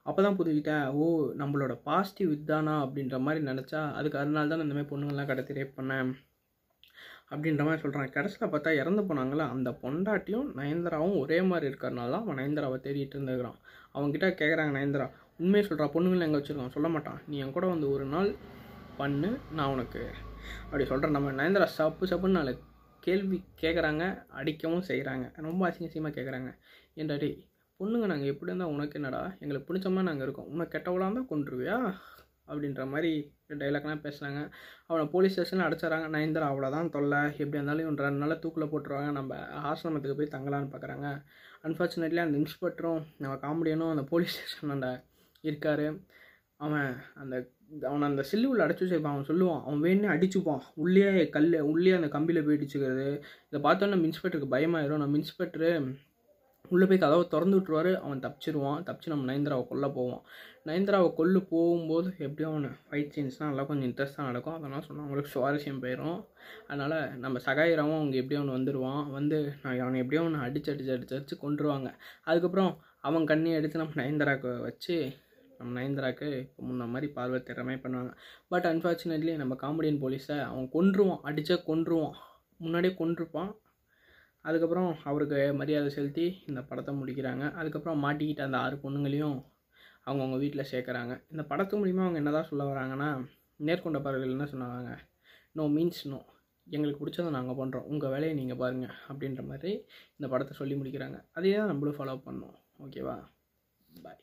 அப்போ 0.10 0.22
தான் 0.22 0.38
புரிஞ்சுக்கிட்டேன் 0.38 0.86
ஓ 0.98 1.06
நம்மளோட 1.40 1.74
பாசிட்டிவ் 1.84 2.32
இதுதானா 2.32 2.76
அப்படின்ற 2.86 3.18
மாதிரி 3.20 3.42
நினச்சா 3.46 3.82
அதுக்கு 3.92 4.20
அதனால 4.22 4.50
தான் 4.52 4.66
இந்தமாதிரி 4.66 4.92
பொண்ணுங்கள்லாம் 4.92 5.32
கடத்தி 5.32 5.58
ரேப் 5.58 5.78
பண்ணேன் 5.78 6.12
அப்படின்ற 7.32 7.64
மாதிரி 7.64 7.82
சொல்கிறான் 7.82 8.14
கடைசியில் 8.14 8.52
பார்த்தா 8.52 8.72
இறந்து 8.74 9.02
போனாங்களே 9.10 9.46
அந்த 9.56 9.70
பொண்டாட்டியும் 9.84 10.48
நயன்தராவும் 10.60 11.18
ஒரே 11.18 11.38
மாதிரி 11.42 11.68
இருக்கிறனால 11.72 12.12
தான் 12.12 12.24
அவன் 12.24 12.40
நயன்தராவை 12.40 12.78
தேடிட்டு 12.86 13.16
இருந்துக்கிறான் 13.18 13.60
அவங்ககிட்ட 13.96 14.30
கேட்குறாங்க 14.42 14.74
நயன்தரா 14.78 15.08
உண்மையை 15.40 15.64
சொல்கிறா 15.68 15.88
பொண்ணுங்களை 15.94 16.26
எங்கே 16.26 16.40
வச்சுருக்கான்? 16.40 16.74
சொல்ல 16.74 16.90
மாட்டான். 16.90 17.20
நீ 17.28 17.36
என் 17.38 17.54
கூட 17.54 17.66
வந்து 17.68 17.88
ஒரு 17.90 18.06
நாள் 18.06 18.30
பண்ணு 18.98 19.30
நான் 19.52 19.72
உனக்கு 19.72 20.02
அப்படி 20.66 20.86
சொல்கிறேன் 20.86 21.16
நம்ம 21.18 21.32
நயன்தரா 21.32 21.68
சப்பு 21.78 22.10
சப்புன்னு 22.12 22.38
நாலு 22.40 22.54
கேள்வி 23.04 23.38
கேட்குறாங்க 23.62 24.04
அடிக்கவும் 24.30 24.88
செய்கிறாங்க 24.90 25.26
ரொம்ப 25.42 25.62
அசிங்கசியமாக 25.70 26.14
கேட்குறாங்க 26.18 26.50
ஏன்டாடி 26.96 27.30
பொண்ணுங்க 27.80 28.06
நாங்கள் 28.12 28.32
எப்படி 28.32 28.52
இருந்தால் 28.52 28.74
உனக்கு 28.76 28.98
என்னடா? 29.00 29.22
எங்களுக்கு 29.40 29.68
பிடிச்ச 29.68 29.88
மாதிரி 29.96 30.08
நாங்கள் 30.08 30.26
இருக்கோம். 30.28 30.48
உனக்கு 30.54 30.74
கெட்டவளாக 30.78 31.06
இருந்தால் 31.06 31.30
கொண்டுருவியா 31.34 31.78
அப்படின்ற 32.52 32.84
மாதிரி 32.92 33.12
டைலாக்லாம் 33.50 34.02
பேசுகிறாங்க 34.06 34.40
அவனை 34.88 35.04
போலீஸ் 35.08 35.32
ஸ்டேஷனில் 35.32 35.66
அடைச்சாராங்க 35.66 36.08
நயன்தரா 36.16 36.48
அவ்வளோதான் 36.52 36.90
தொல்லை. 36.96 37.20
எப்படி 37.42 37.58
இருந்தாலும் 37.58 37.84
இவன் 37.86 37.98
ரெண்டு 37.98 38.22
நாளில் 38.24 38.40
தூக்கில் 38.40 38.72
போட்டுருவாங்க. 38.72 39.12
நம்ம 39.12 39.36
ஆசிரமத்துக்கு 39.72 40.18
போய் 40.20 40.34
தங்கலான்னு 40.36 40.72
பார்க்குறாங்க 40.74 41.08
அன்ஃபார்ச்சுனேட்லி 41.64 42.22
அந்த 42.26 42.38
இன்ஸ்பெக்டரும் 42.42 43.02
நம்ம 43.18 43.36
காமெடியனும் 43.46 43.90
அந்த 43.90 44.04
போலீஸ் 44.12 44.36
ஸ்டேஷனில் 44.36 45.00
இருக்கார். 45.42 45.88
அவன் 46.58 46.90
அந்த 47.16 47.36
அவனை 47.88 48.06
அந்த 48.08 48.24
சில்லு 48.32 48.52
உள்ள 48.52 48.68
அடைச்சி 48.68 48.84
வச்சிருப்பான். 48.84 49.16
அவன் 49.16 49.30
சொல்லுவான். 49.32 49.64
அவன் 49.64 49.82
வேணே 49.82 50.08
அடிச்சுப்பான். 50.16 50.62
உள்ளே 50.76 51.30
கல் 51.30 51.62
உள்ளே 51.72 51.92
அந்த 51.92 52.08
கம்பியில் 52.20 52.46
போயிடுச்சுக்கிறது 52.48 53.08
இதை 53.50 53.60
பார்த்தோன்னே 53.64 53.94
நம்ம 53.96 54.08
இன்ஸ்பெக்டருக்கு 54.08 54.54
பயமாயிரும். 54.56 55.04
நம்ம 55.04 55.18
இன்ஸ்பெக்டரு 55.18 55.72
உள்ளே 56.66 56.86
போய் 56.86 57.02
கதவை 57.04 57.28
திறந்து 57.28 57.56
விட்ருவாரு 57.60 57.92
அவன் 58.06 58.24
தப்பிச்சிருவான். 58.26 58.82
தப்பிச்சு 58.88 59.12
நம்ம 59.14 59.26
நயன்தராவை 59.30 59.64
கொல்ல 59.68 59.86
போவான். 59.90 60.24
நயன்தராவை 60.68 61.14
கொல்ல 61.14 61.38
போகும்போது 61.52 62.10
எப்படியும் 62.26 62.52
அவன் 62.52 62.76
ஃபைட் 62.88 63.14
சீன்ஸ்லாம் 63.16 63.50
நல்லா 63.50 63.64
கொஞ்சம் 63.64 63.88
இன்ட்ரெஸ்ட்டாக 63.90 64.28
நடக்கும். 64.30 64.58
அதெல்லாம் 64.58 64.86
சொன்னால் 64.88 65.06
அவங்களுக்கு 65.06 65.34
சுவாரஸ்யம் 65.36 65.82
போயிடும் 65.84 66.20
அதனால் 66.68 66.98
நம்ம 67.24 67.40
சகாயிராவும் 67.48 68.00
அவங்க 68.00 68.18
எப்படியும் 68.18 68.44
அவனு 68.44 68.58
வந்துடுவான் 68.58 69.04
வந்து 69.18 69.40
நான் 69.64 69.80
அவனை 69.80 70.00
எப்படியும் 70.04 70.26
அவனை 70.26 70.42
அடிச்சு 70.48 70.72
அடிச்சு 70.74 70.94
அடிச்சு 70.96 71.18
அடிச்சு 71.18 71.38
கொண்டுருவாங்க 71.46 71.90
அதுக்கப்புறம் 72.26 72.72
அவன் 73.02 73.26
கண்ணி 73.26 73.52
எடுத்து 73.52 73.82
நம்ம 73.82 73.98
நயன்தராக்கு 74.02 74.52
வச்சு 74.62 74.96
நம்ம 75.60 75.72
நயன்தராக்கு 75.78 76.28
இப்போ 76.40 76.62
முன்ன 76.64 76.88
மாதிரி 76.88 77.08
பார்வை 77.14 77.40
திறமை 77.44 77.76
பண்ணுவாங்க. 77.76 78.12
பட் 78.48 78.66
அன்ஃபார்ச்சுனேட்லி 78.66 79.34
நம்ம 79.36 79.56
காமெடியன் 79.62 80.02
போலீஸை 80.04 80.38
அவன் 80.44 80.70
கொன்றுவான். 80.74 81.22
அடித்தா 81.24 81.58
கொன்றுவான். 81.70 82.16
முன்னாடியே 82.58 82.94
கொன்றுப்பான். 82.94 83.52
அதுக்கப்புறம் 84.46 84.90
அவருக்கு 85.10 85.40
மரியாதை 85.60 85.90
செலுத்தி 85.96 86.26
இந்த 86.50 86.62
படத்தை 86.70 86.92
முடிக்கிறாங்க. 87.00 87.46
அதுக்கப்புறம் 87.60 88.04
மாட்டிக்கிட்ட 88.06 88.44
அந்த 88.48 88.58
ஆறு 88.66 88.76
பொண்ணுங்களையும் 88.84 89.38
அவங்கவுங்க 90.08 90.38
வீட்டில் 90.44 90.70
சேர்க்குறாங்க. 90.72 91.14
இந்த 91.34 91.44
படத்து 91.52 91.80
மூலிமா 91.80 92.04
அவங்க 92.06 92.22
என்ன 92.22 92.32
தான் 92.38 92.50
சொல்ல 92.52 92.64
வராங்கன்னா 92.72 93.10
நேர்கொண்ட 93.68 94.00
பறவைகள் 94.06 94.36
என்ன 94.36 94.48
சொன்னாங்க 94.54 94.94
நோ 95.58 95.64
மீன்ஸ் 95.76 96.04
நோ 96.12 96.20
எங்களுக்கு 96.68 97.02
பிடிச்சதை 97.02 97.30
நாங்கள் 97.36 97.58
பண்ணுறோம் 97.60 97.88
உங்கள் 97.92 98.12
வேலையை 98.14 98.34
நீங்கள் 98.40 98.60
பாருங்கள் 98.62 98.96
அப்படின்ற 99.10 99.44
மாதிரி 99.52 99.72
இந்த 100.18 100.28
படத்தை 100.32 100.56
சொல்லி 100.60 100.76
முடிக்கிறாங்க. 100.80 101.18
அதே 101.38 101.54
தான் 101.60 101.72
நம்மளும் 101.72 101.98
ஃபாலோ 102.00 102.16
பண்ணோம். 102.28 102.56
ஓகேவா 102.86 103.16
பாய் 104.06 104.22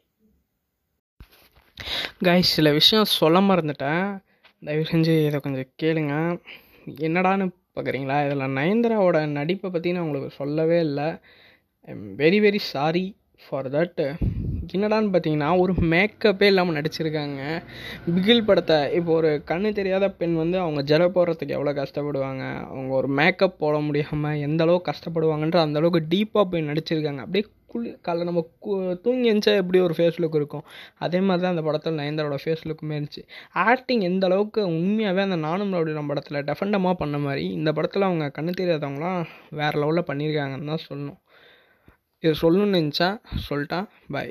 கைஸ் 2.26 2.54
சில 2.56 2.68
விஷயம் 2.78 3.12
சொல்ல 3.20 3.40
மறந்துட்டேன். 3.48 4.06
தயவு 4.66 4.84
செஞ்சு 4.92 5.14
இதை 5.28 5.38
கொஞ்சம் 5.46 5.70
கேளுங்க. 5.82 6.14
என்னடான்னு 7.06 7.46
பார்க்குறீங்களா 7.76 8.18
இதில் 8.26 8.54
நயன்தராவோட 8.58 9.18
நடிப்பை 9.38 9.68
பற்றி 9.70 9.94
நான் 9.94 10.06
உங்களுக்கு 10.06 10.38
சொல்லவே 10.40 10.78
இல்லை. 10.88 11.08
I'm 11.88 12.04
very 12.22 12.38
very 12.46 12.60
sorry 12.72 13.06
for 13.44 13.68
that 13.76 14.02
என்னடான்னு 14.76 15.10
பார்த்தீங்கன்னா 15.14 15.48
ஒரு 15.62 15.72
மேக்கப்பே 15.92 16.46
இல்லாமல் 16.52 16.76
நடிச்சிருக்காங்க. 16.78 17.40
பிகில் 18.14 18.46
படத்தை 18.48 18.78
இப்போ 18.98 19.12
ஒரு 19.18 19.30
கண்ணு 19.50 19.70
தெரியாத 19.78 20.06
பெண் 20.20 20.34
வந்து 20.40 20.56
அவங்க 20.62 20.80
ஜல 20.90 21.04
போடுறதுக்கு 21.16 21.56
எவ்வளோ 21.58 21.74
கஷ்டப்படுவாங்க? 21.80 22.44
அவங்க 22.70 22.92
ஒரு 23.00 23.08
மேக்கப் 23.18 23.60
போட 23.62 23.76
முடியாமல் 23.88 24.40
எந்த 24.46 24.64
அளவுக்கு 24.66 24.90
கஷ்டப்படுவாங்கன்ற 24.90 25.60
அந்த 25.66 25.80
அளவுக்கு 25.80 26.02
டீப்பாக 26.14 26.46
போய் 26.52 26.68
நடிச்சிருக்காங்க. 26.70 27.22
அப்படியே 27.26 27.44
குளி 27.76 27.92
காலைல 28.08 28.28
நம்ம 28.30 28.44
கு 28.66 28.72
தூங்கி 29.04 29.30
எழுந்தா 29.32 29.54
எப்படி 29.62 29.80
ஒரு 29.86 29.96
ஃபேஸ் 29.98 30.20
லுக் 30.22 30.38
இருக்கும்? 30.40 30.66
அதே 31.04 31.20
மாதிரி 31.20 31.42
தான் 31.44 31.54
அந்த 31.54 31.64
படத்தில் 31.68 31.98
நயன்தாரோட 32.00 32.38
ஃபேஸ் 32.44 32.66
லுக்குமே 32.68 32.94
இருந்துச்சு. 32.98 33.22
ஆக்டிங் 33.66 34.04
எந்த 34.10 34.26
அளவுக்கு 34.30 34.62
உண்மையாகவே 34.78 35.22
அந்த 35.28 35.38
நானும் 35.46 35.74
நம்ம 35.98 36.08
படத்தில் 36.12 36.44
டெஃபண்டமாக 36.50 36.96
பண்ண 37.02 37.18
மாதிரி 37.26 37.44
இந்த 37.58 37.72
படத்தில் 37.78 38.08
அவங்க 38.08 38.26
கண்ணு 38.38 38.58
தெரியாதவங்களாம் 38.60 39.22
வேறு 39.60 39.80
லெவலில் 39.82 40.08
பண்ணியிருக்காங்கன்னு 40.10 40.72
தான் 40.72 40.86
சொல்லணும். 40.88 41.20
இது 42.24 42.34
சொல்லணும்னு 42.42 42.76
நினச்சா 42.78 43.08
சொல்லிட்டா 43.48 43.78
பாய் 44.14 44.30